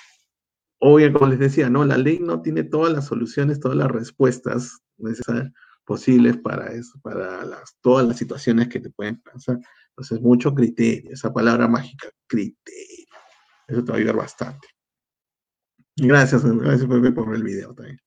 [0.80, 4.80] obvio, como les decía, no, la ley no tiene todas las soluciones, todas las respuestas
[4.98, 5.52] necesarias
[5.86, 9.60] posibles para eso, para las, todas las situaciones que te pueden pasar.
[9.90, 13.08] Entonces, mucho criterio, esa palabra mágica, criterio.
[13.68, 14.68] Eso te va a ayudar bastante.
[15.98, 18.00] Gracias, gracias por ver el video también.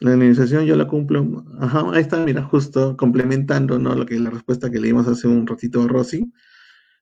[0.00, 1.44] La administración yo la cumplo.
[1.58, 3.94] Ajá, ahí está, mira, justo complementando, ¿no?
[3.94, 6.32] Lo que la respuesta que leímos hace un ratito a Rosy.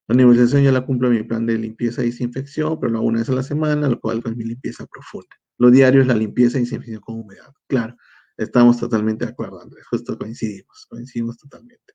[0.08, 3.08] La administración yo la cumplo en mi plan de limpieza y desinfección, pero lo hago
[3.08, 5.36] una vez a la semana, lo cual es mi limpieza profunda.
[5.58, 7.52] Lo diario es la limpieza y desinfección con humedad.
[7.66, 7.94] Claro,
[8.38, 9.86] estamos totalmente de acuerdo, Andrés.
[9.86, 11.92] Justo coincidimos, coincidimos totalmente.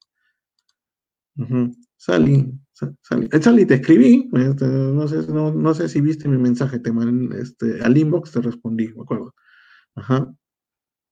[2.06, 2.52] Salí,
[3.40, 7.82] salí, te escribí, este, no, sé, no, sé si viste mi mensaje, te mandé, este,
[7.82, 9.34] al inbox te respondí, me acuerdo.
[9.96, 10.30] Ajá.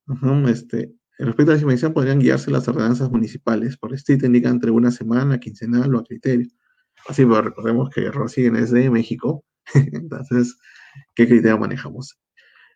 [0.08, 3.78] Ajá, este, respecto a la desinfección, podrían guiarse las ordenanzas municipales.
[3.78, 6.50] Por este te indican entre una semana, quincenal o a criterio.
[7.08, 10.58] Así, pero recordemos que Rosy es de México, entonces,
[11.16, 12.20] ¿qué criterio manejamos?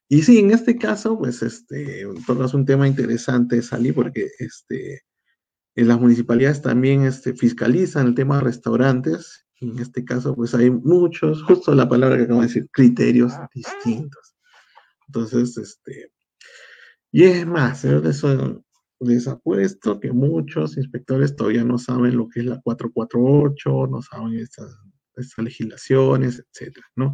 [0.07, 5.01] Y sí, en este caso, pues, este, todo es un tema interesante, Salí, porque este,
[5.83, 9.45] las municipalidades también este, fiscalizan el tema de restaurantes.
[9.59, 14.35] En este caso, pues hay muchos, justo la palabra que acabo de decir, criterios distintos.
[15.07, 16.11] Entonces, este,
[17.11, 18.01] y es más, yo
[18.99, 24.39] les, apuesto que muchos inspectores todavía no saben lo que es la 448, no saben
[24.39, 24.77] estas,
[25.15, 27.13] estas legislaciones, etcétera, ¿no?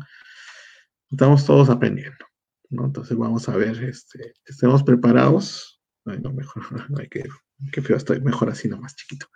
[1.10, 2.26] Estamos todos aprendiendo.
[2.72, 5.82] Entonces vamos a ver, este, estemos preparados.
[6.06, 6.64] Ay, no, mejor,
[6.98, 7.26] ay, qué,
[7.72, 9.28] qué feo estoy, mejor así nomás chiquito.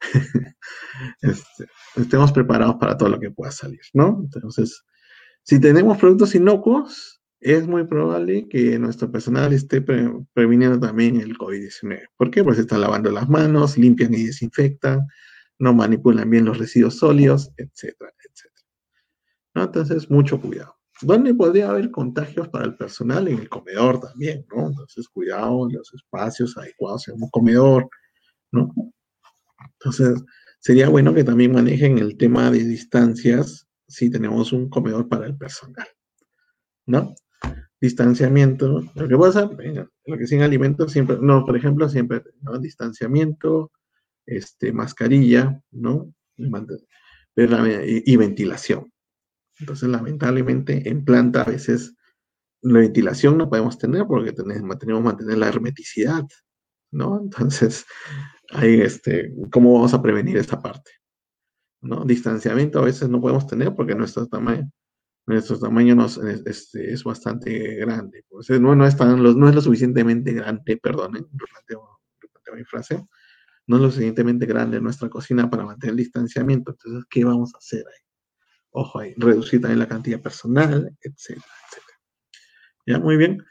[1.22, 1.66] Este,
[1.96, 4.20] estemos preparados para todo lo que pueda salir, ¿no?
[4.22, 4.84] Entonces,
[5.42, 12.08] si tenemos productos inocuos, es muy probable que nuestro personal esté previniendo también el COVID-19.
[12.16, 12.44] ¿Por qué?
[12.44, 15.06] Porque están lavando las manos, limpian y desinfectan,
[15.58, 18.66] no manipulan bien los residuos sólidos, etcétera, etcétera.
[19.54, 20.76] Entonces, mucho cuidado.
[21.02, 23.28] ¿Dónde podría haber contagios para el personal?
[23.28, 24.68] En el comedor también, ¿no?
[24.68, 27.88] Entonces, cuidado los espacios adecuados en un comedor,
[28.52, 28.72] ¿no?
[29.78, 30.22] Entonces,
[30.60, 35.36] sería bueno que también manejen el tema de distancias si tenemos un comedor para el
[35.36, 35.86] personal,
[36.86, 37.14] ¿no?
[37.80, 38.82] Distanciamiento.
[38.94, 39.50] Lo que pasa,
[40.06, 42.58] lo que sin alimentos siempre, no, por ejemplo, siempre, ¿no?
[42.58, 43.72] Distanciamiento,
[44.24, 46.14] este, mascarilla, ¿no?
[47.36, 48.92] y ventilación.
[49.58, 51.94] Entonces, lamentablemente, en planta a veces
[52.62, 56.24] la ventilación no podemos tener porque tenemos, que mantener la hermeticidad,
[56.92, 57.20] ¿no?
[57.22, 57.84] Entonces,
[58.50, 60.90] ahí, este, ¿cómo vamos a prevenir esta parte?
[61.80, 62.04] ¿No?
[62.04, 64.70] Distanciamiento a veces no podemos tener porque nuestro tamaño,
[65.26, 68.24] nuestro tamaño nos, este, es bastante grande.
[68.28, 72.00] Pues, no, no, es no es lo suficientemente grande, perdonen, replanteo,
[72.54, 73.02] mi frase,
[73.66, 76.72] no es lo suficientemente grande nuestra cocina para mantener el distanciamiento.
[76.72, 78.11] Entonces, ¿qué vamos a hacer ahí?
[78.72, 81.98] Ojo ahí, reducir también la cantidad personal, etcétera, etcétera.
[82.86, 83.44] Ya, muy bien.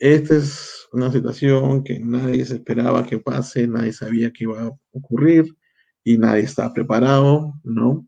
[0.00, 4.72] Esta es una situación que nadie se esperaba que pase, nadie sabía que iba a
[4.92, 5.56] ocurrir
[6.04, 8.06] y nadie estaba preparado, ¿no?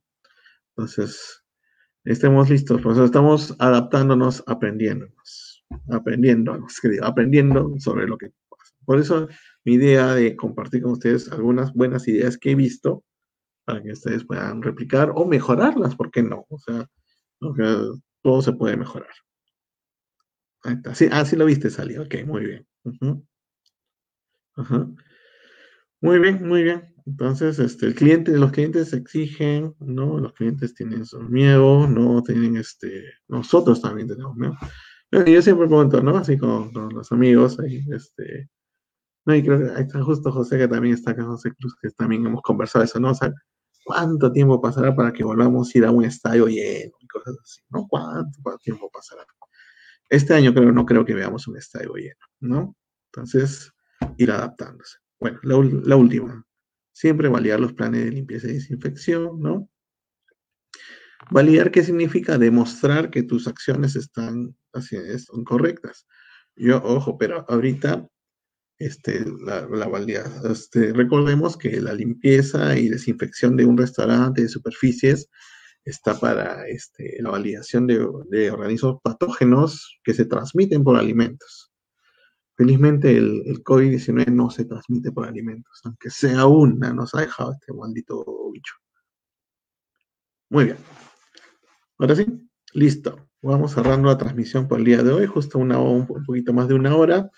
[0.70, 1.44] Entonces,
[2.04, 8.74] estemos listos, por eso estamos adaptándonos, aprendiéndonos, aprendiéndonos, aprendiendo sobre lo que pasa.
[8.84, 9.28] Por eso
[9.64, 13.04] mi idea de compartir con ustedes algunas buenas ideas que he visto
[13.70, 16.44] para que ustedes puedan replicar o mejorarlas, ¿por qué no?
[16.48, 16.88] O sea,
[18.22, 19.10] todo se puede mejorar.
[20.64, 20.94] Ahí está.
[20.94, 22.02] Sí, ah, lo viste, salió.
[22.02, 22.66] Ok, muy bien.
[26.02, 26.94] Muy bien, muy bien.
[27.06, 30.18] Entonces, este, el cliente, los clientes exigen, ¿no?
[30.18, 32.22] Los clientes tienen su miedo, ¿no?
[32.22, 34.56] Tienen, este, nosotros también tenemos miedo.
[35.12, 36.16] yo siempre comento, ¿no?
[36.16, 38.48] Así con, los amigos, ahí, este,
[39.26, 41.90] no, y creo que ahí está justo José, que también está acá, José Cruz, que
[41.90, 43.10] también hemos conversado eso, ¿no?
[43.10, 43.14] O
[43.84, 47.86] ¿cuánto tiempo pasará para que volvamos a ir a un estadio lleno cosas así, ¿no?
[47.88, 49.24] ¿Cuánto tiempo pasará?
[50.08, 52.76] Este año creo, no creo que veamos un estadio lleno, ¿no?
[53.12, 53.72] Entonces,
[54.16, 54.98] ir adaptándose.
[55.20, 56.44] Bueno, la, última.
[56.92, 59.68] Siempre validar los planes de limpieza y desinfección, ¿no?
[61.30, 64.56] Validar qué significa demostrar que tus acciones están
[65.18, 66.06] son correctas.
[66.56, 68.08] Yo, ojo, pero ahorita
[68.80, 75.28] este, la, la este, recordemos que la limpieza y desinfección de un restaurante, de superficies,
[75.84, 81.70] está para este, la validación de, de, organismos patógenos que se transmiten por alimentos.
[82.56, 87.52] Felizmente el, el COVID-19 no se transmite por alimentos, aunque sea una, nos ha dejado
[87.52, 88.74] este maldito bicho.
[90.48, 90.78] Muy bien.
[91.98, 92.26] Ahora sí,
[92.72, 93.28] listo.
[93.42, 96.74] Vamos cerrando la transmisión por el día de hoy, justo una, un poquito más de
[96.74, 97.30] una hora.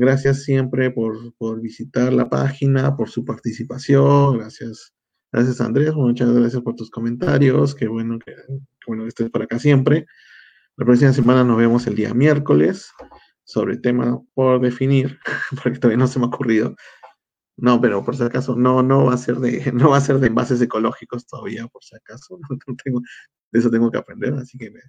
[0.00, 4.38] Gracias siempre por, por visitar la página, por su participación.
[4.38, 4.94] Gracias
[5.32, 5.94] Gracias, Andrés.
[5.94, 7.76] Muchas gracias por tus comentarios.
[7.76, 8.34] Qué bueno que,
[8.86, 10.06] bueno estés por acá siempre.
[10.76, 12.90] La próxima semana nos vemos el día miércoles
[13.44, 15.20] sobre el tema por definir,
[15.62, 16.74] porque todavía no se me ha ocurrido.
[17.56, 20.18] No, pero por si acaso, no, no va a ser de, no va a ser
[20.18, 22.40] de envases ecológicos todavía, por si acaso.
[22.84, 23.00] tengo,
[23.52, 24.80] de eso tengo que aprender, así que me,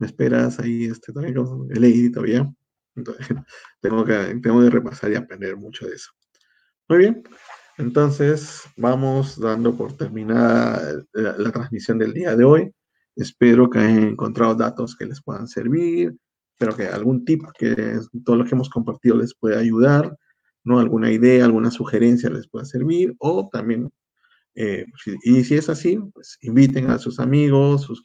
[0.00, 1.34] esperas ahí, este, todavía
[1.68, 2.50] leí todavía.
[3.80, 6.10] Tengo que, tengo que repasar y aprender mucho de eso.
[6.88, 7.22] Muy bien.
[7.78, 12.72] Entonces, vamos dando por terminada la, transmisión del día de hoy.
[13.16, 16.14] Espero que hayan encontrado datos que les puedan servir.
[16.52, 20.16] Espero que algún tip que todo lo que hemos compartido les pueda ayudar,
[20.64, 20.78] ¿no?
[20.78, 23.14] Alguna idea, alguna sugerencia les pueda servir.
[23.18, 23.90] O también,
[24.54, 24.84] eh,
[25.24, 28.04] y si es así, pues inviten a sus amigos, sus,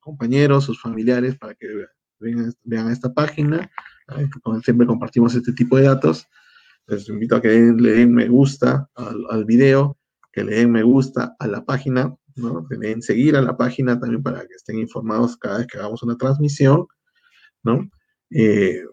[0.00, 1.66] compañeros, sus familiares para que
[2.18, 3.70] vean, vean esta página.
[4.62, 6.28] Siempre compartimos este tipo de datos
[6.86, 9.98] les invito a que le den me gusta al, video,
[10.32, 12.66] que le den me gusta a la página, ¿no?
[12.68, 15.78] Que le den seguir a la página también para que estén informados cada vez que
[15.78, 16.86] hagamos una transmisión,
[17.64, 17.90] ¿no?
[18.30, 18.84] Eh,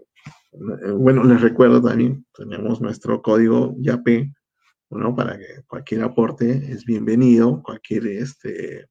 [0.95, 4.07] bueno, les recuerdo también, tenemos nuestro código YAP,
[4.89, 5.15] ¿no?
[5.15, 8.87] Para que cualquier aporte es bienvenido, cualquier este,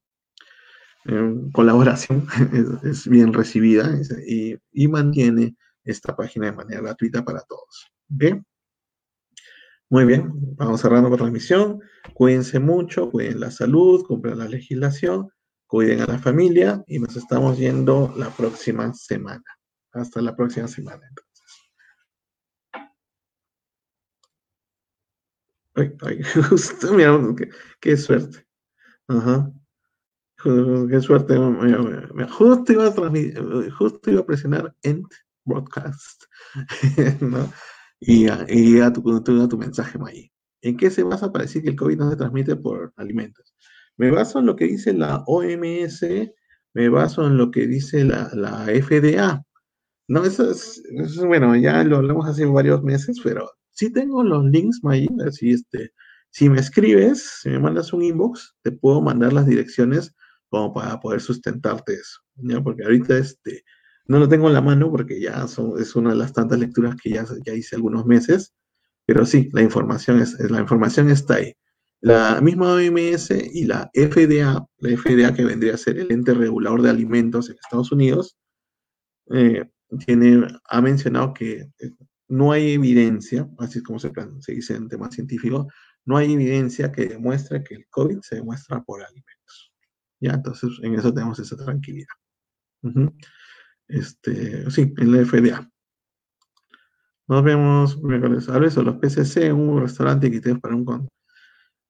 [1.07, 2.26] eh, colaboración
[2.84, 3.90] es, bien recibida
[4.26, 7.90] y, mantiene esta página de manera gratuita para todos.
[8.09, 8.44] ¿Bien?
[9.90, 11.80] Muy bien, vamos cerrando la transmisión.
[12.14, 15.30] Cuídense mucho, cuiden la salud, cumplan la legislación,
[15.66, 19.44] cuiden a la familia y nos estamos yendo la próxima semana.
[19.92, 21.03] Hasta la próxima semana.
[25.74, 26.88] Ay, ay, justo,
[27.80, 28.46] qué, suerte.
[29.09, 29.53] Ajá.
[30.43, 31.36] Qué suerte.
[32.30, 35.07] Justo iba a, justo iba a presionar End
[35.45, 36.24] Broadcast.
[38.01, 40.32] y, y a, tu, mensaje, May.
[40.62, 43.55] ¿En qué se basa para decir que el COVID no se transmite por alimentos?
[43.97, 46.05] Me baso en lo que dice la OMS,
[46.74, 49.45] me baso en lo que dice la, la FDA.
[50.09, 50.82] No, eso es,
[51.24, 55.93] bueno, ya lo hablamos hace varios meses, pero sí tengo los links, May, así este,
[56.30, 60.14] si me escribes, si me mandas un inbox, te puedo mandar las direcciones
[60.53, 62.20] como para poder sustentarte eso.
[62.62, 63.64] Porque ahorita, este,
[64.07, 65.46] no lo tengo en la mano porque ya
[65.78, 68.53] es una de las tantas lecturas que ya, ya hice algunos meses,
[69.07, 71.55] pero sí, la información, es, la información está ahí.
[72.03, 76.82] La misma OMS y la FDA, la FDA que vendría a ser el ente regulador
[76.82, 78.36] de alimentos en Estados Unidos,
[79.30, 79.64] eh,
[80.05, 81.90] tiene, ha mencionado que eh,
[82.28, 85.66] no hay evidencia, así es como se, se dice en temas científicos,
[86.05, 89.41] no hay evidencia que demuestre que el COVID se demuestra por alimentos.
[90.23, 92.07] Ya, entonces en eso tenemos esa tranquilidad.
[93.89, 95.68] Este, sí, en la FDA.
[97.27, 98.49] Nos vemos miércoles.
[98.49, 101.09] A veces los PCC un restaurante que tenemos para un con.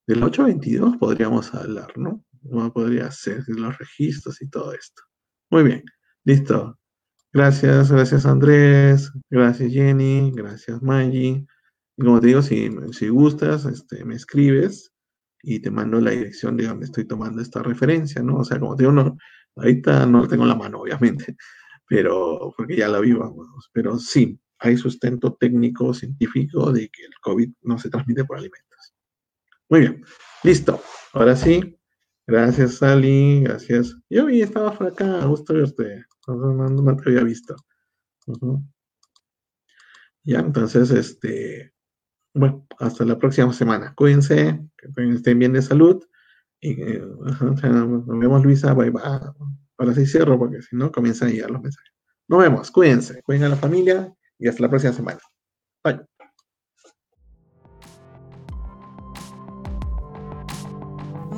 [0.07, 2.25] Del 822 podríamos hablar, ¿no?
[2.43, 5.03] ¿Cómo podría ser los registros y todo esto?
[5.51, 5.85] Muy bien,
[6.25, 6.79] listo.
[7.35, 11.47] Gracias, gracias Andrés, gracias Jenny, gracias Maggie.
[11.99, 14.92] Como te digo, si, si gustas, este, me escribes
[15.43, 18.39] y te mando la dirección de donde estoy tomando esta referencia, ¿no?
[18.39, 19.17] O sea, como te digo, no,
[19.57, 21.37] ahorita no la tengo en la mano, obviamente,
[21.89, 27.51] pero porque ya la vivamos, pero sí, hay sustento técnico, científico de que el COVID
[27.63, 28.95] no se transmite por alimentos.
[29.69, 30.05] Muy bien,
[30.45, 30.81] listo.
[31.13, 31.77] Ahora sí,
[32.27, 33.97] gracias Sally, gracias.
[34.09, 37.57] Yo vi, estaba por acá, gusto verte, no, no, te había visto.
[40.25, 41.72] Ya, entonces, este,
[42.35, 43.95] bueno, hasta la próxima semana.
[43.95, 46.03] Cuídense, que estén bien de salud.
[46.61, 47.03] Y eh,
[47.63, 48.73] nos vemos, Luisa.
[48.75, 49.03] Bye, bye.
[49.79, 51.93] Ahora sí cierro porque si no comienzan a llegar los mensajes.
[52.29, 55.21] Nos vemos, cuídense, cuiden a la familia y hasta la próxima semana.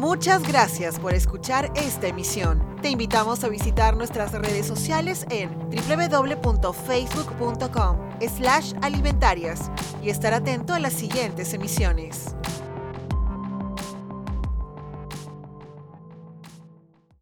[0.05, 2.63] Muchas gracias por escuchar esta emisión.
[2.83, 7.97] Te invitamos a visitar nuestras redes sociales en www.facebook.com
[8.37, 9.71] slash alimentarias
[10.03, 12.37] y estar atento a las siguientes emisiones.